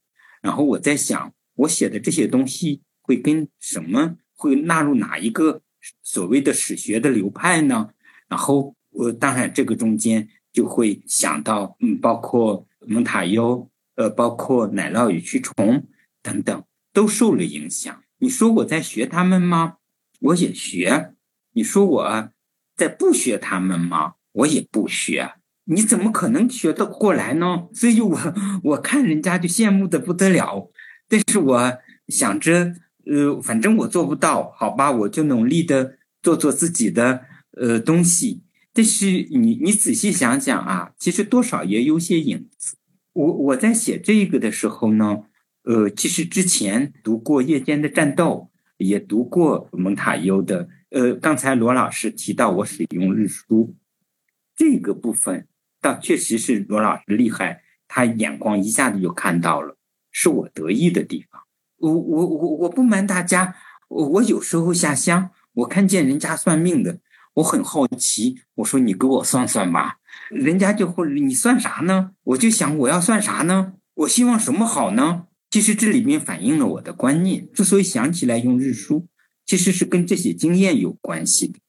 [0.43, 5.63] 然后我在想，我写的这些东西会跟什么会纳入哪一个
[6.03, 7.89] 所谓的史学的流派呢？
[8.27, 15.87] 然后我当然这个中间就会想到，嗯，包括蒙塔优，呃，包括奶酪与蛆虫
[16.21, 18.03] 等等，都受了影响。
[18.17, 19.77] 你说我在学他们吗？
[20.19, 21.13] 我也学。
[21.53, 22.29] 你说我
[22.75, 24.15] 在不学他们吗？
[24.31, 25.35] 我也不学。
[25.65, 27.67] 你怎么可能学得过来呢？
[27.73, 28.19] 所以我
[28.63, 30.69] 我看人家就羡慕的不得了，
[31.07, 31.77] 但是我
[32.07, 32.73] 想着，
[33.05, 38.43] 呃，反正我做不到，好吧，我就努力的做做自己的呃东西。
[38.73, 42.75] 但是你你仔细想想啊，其实多少也有些影子。
[43.13, 45.23] 我我在写这个的时候呢，
[45.63, 48.49] 呃，其实之前读过《夜间的战斗》，
[48.83, 50.67] 也读过蒙塔优的。
[50.89, 53.75] 呃，刚才罗老师提到我使用日书
[54.55, 55.47] 这个部分。
[55.83, 59.75] 倒确实是罗老师厉害，他眼光一下子就看到了，
[60.09, 61.41] 是我得意的地方。
[61.77, 63.53] 我我我我不瞒大家，
[63.89, 66.99] 我我有时候下乡，我看见人家算命的，
[67.33, 69.97] 我很好奇，我说你给我算算吧，
[70.29, 72.11] 人家就会你算啥呢？
[72.23, 73.73] 我就想我要算啥呢？
[73.95, 75.27] 我希望什么好呢？
[75.51, 77.51] 其实这里面反映了我的观念。
[77.51, 79.07] 之所以想起来用日书，
[79.45, 81.59] 其实是跟这些经验有关系的，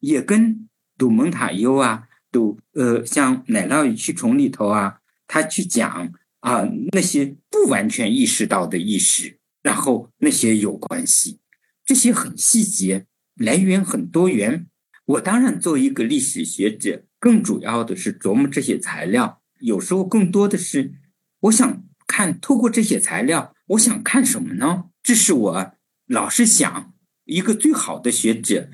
[0.00, 0.68] 也跟
[0.98, 4.98] 读蒙塔优啊，读呃像《奶酪与蛆虫》里头啊，
[5.28, 11.38] 他去讲啊那些不完全意识到的意识，然后那些有关系，
[11.84, 13.06] 这些很细节，
[13.36, 14.66] 来源很多元。
[15.04, 20.94] 我当然作为一个历史学者，更主要的是琢磨这些材料，有时候更多的是
[21.40, 24.84] 我想看，透过这些材料，我想看什么呢？
[25.02, 25.72] 这是我
[26.06, 26.94] 老是想
[27.24, 28.70] 一个最好的学者，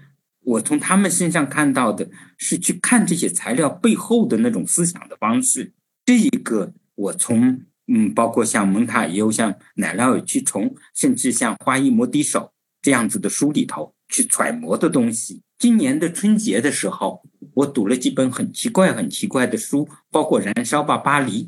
[0.49, 2.09] 我从他们身上看到的
[2.39, 5.75] 是去看这些材料背后的那种思想的方式。
[6.07, 15.43] 这一个我从嗯，包括像蒙塔尤、像奶酪与蛆虫，甚至像花艺摩笛手这样子的书里头去揣摩的东西。
[15.59, 17.23] 今年的春节的时候，
[17.55, 21.45] 我读了几本很奇怪、很奇怪的书，包括《燃烧吧，巴黎》。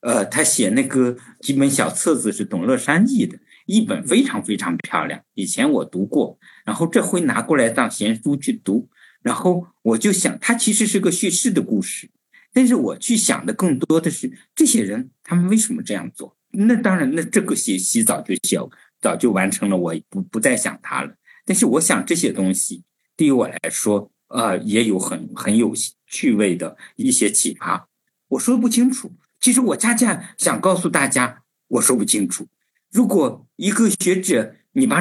[0.00, 5.22] 呃，他写那个几本小册子是董乐山译的，一本非常非常漂亮。
[5.34, 8.88] 以前我读过，然后这回拿过来当闲书去读，
[9.22, 12.10] 然后我就想，它其实是个叙事的故事，
[12.52, 16.36] 但是我去想的更多的是这些人他们为什么这样做。
[16.50, 18.58] 那当然，那这个写习早就写，
[19.00, 21.14] 早就完成了，我不不再想它了。
[21.44, 22.84] 但是我想这些东西。
[23.14, 25.72] 对于我来说，呃，也有很很有
[26.06, 27.88] 趣味的一些启发。
[28.28, 32.48] 我说不清楚，其实我恰恰想告诉大家，我说不清楚。
[32.92, 35.00] 如果一个学者，你把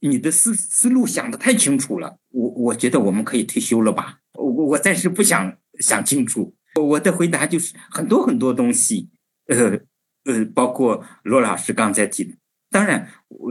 [0.00, 4.20] 你的思思路想的太清楚了，我我觉得我们可以退休了吧。
[4.34, 6.54] 我我暂时不想想清楚。
[6.80, 9.10] 我的回答就是很多很多东西，
[9.46, 9.78] 呃
[10.24, 12.34] 呃，包括罗老师刚才提的。
[12.70, 13.06] 当然，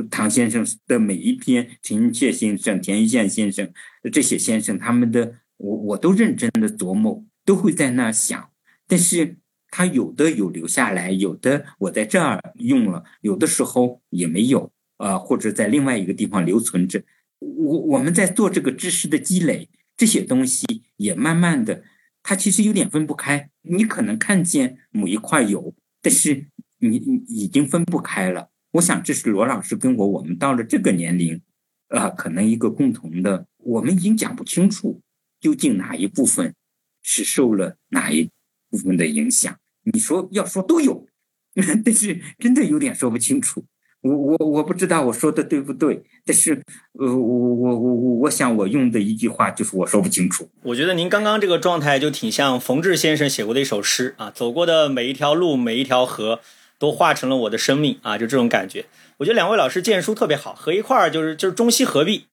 [0.10, 3.72] 唐先生的每一篇，陈寅恪先生、田一宪先生
[4.12, 8.50] 这些先生，他们的我我都认真的琢磨，都会在那想。
[8.88, 9.38] 但是
[9.72, 17.02] 他有的有留下来，有的我在这儿用了，有的时候也没有，呃，或者在另外一个地方留存着。
[17.40, 21.84] 我我们在做这个知识的积累，这些东西也慢慢的，
[22.22, 23.50] 它其实有点分不开。
[23.62, 26.48] 你可能看见某一块有，但是
[26.80, 28.50] 你已经分不开了。
[28.74, 31.42] 我想，这是罗老师跟我，我们到了这个年龄，
[31.88, 35.02] 啊，可能一个共同的，我们已经讲不清楚，
[35.40, 36.54] 究竟哪一部分
[37.02, 38.30] 是受了哪一
[38.70, 39.58] 部分的影响。
[39.84, 41.06] 你说要说都有，
[41.84, 43.64] 但是真的有点说不清楚。
[44.02, 46.62] 我我我不知道我说的对不对，但是
[47.00, 50.50] 呃，我我我我我想我用的一句话就是我说不清楚。
[50.64, 56.40] 我觉得您刚刚这个状态就挺像冯至先生写过的一首诗啊，走过的每一条路，每一条河。
[56.82, 58.18] 都化成了我的生命啊！
[58.18, 58.88] 就这种感觉，
[59.18, 62.26] 我觉得两位老师荐书特别好，合一块儿就是就是中西合璧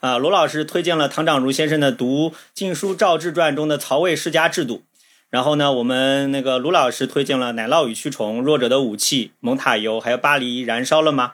[0.00, 0.18] 啊。
[0.18, 4.82] 罗老师推荐了唐长儒先生的《读晋书赵志传》中的曹魏世家制度，
[5.30, 11.32] 然后呢，我们那个卢老师推荐了《奶酪与蛆虫》《弱者的武器》《蒙塔尤》还有《巴黎燃烧了吗》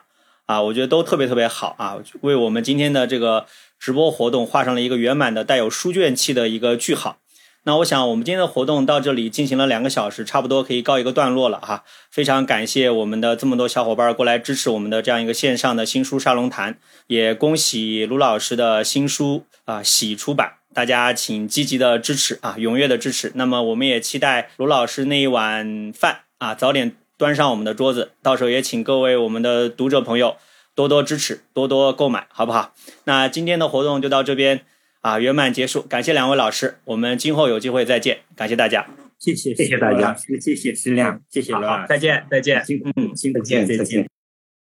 [0.53, 3.45] 啊，我觉得都特别特别好啊，为我们今天的这个
[3.79, 7.17] 直播活动画上了一个圆满的带有书卷气的一个句号。
[7.65, 11.85] 那我想，我们今天的活动到这里进行了两个小时，差不多可以告一个段落了哈。
[12.11, 23.31] 非常感谢我们的这么多小伙伴过来支持我们的这样一个线上的新书沙龙谈，也恭喜卢老师的新书啊喜出版，大家请积极的支持啊，踊跃的支持。
[23.35, 30.37] 那么我们也期待卢老师那一碗饭啊早点端上我们的桌子，到时候也请各位我们的读者朋友
[30.75, 32.73] 多多支持，多多购买，好不好？
[33.05, 34.61] 那今天的活动就到这边。
[35.03, 38.87] 啊，圆满结束，感谢两位老师，我们今后有机会再见，感谢大家，
[39.19, 42.63] 谢谢，谢谢大家，谢谢石亮，谢谢罗老师，再见，再见，
[42.95, 44.07] 嗯，再见，再见。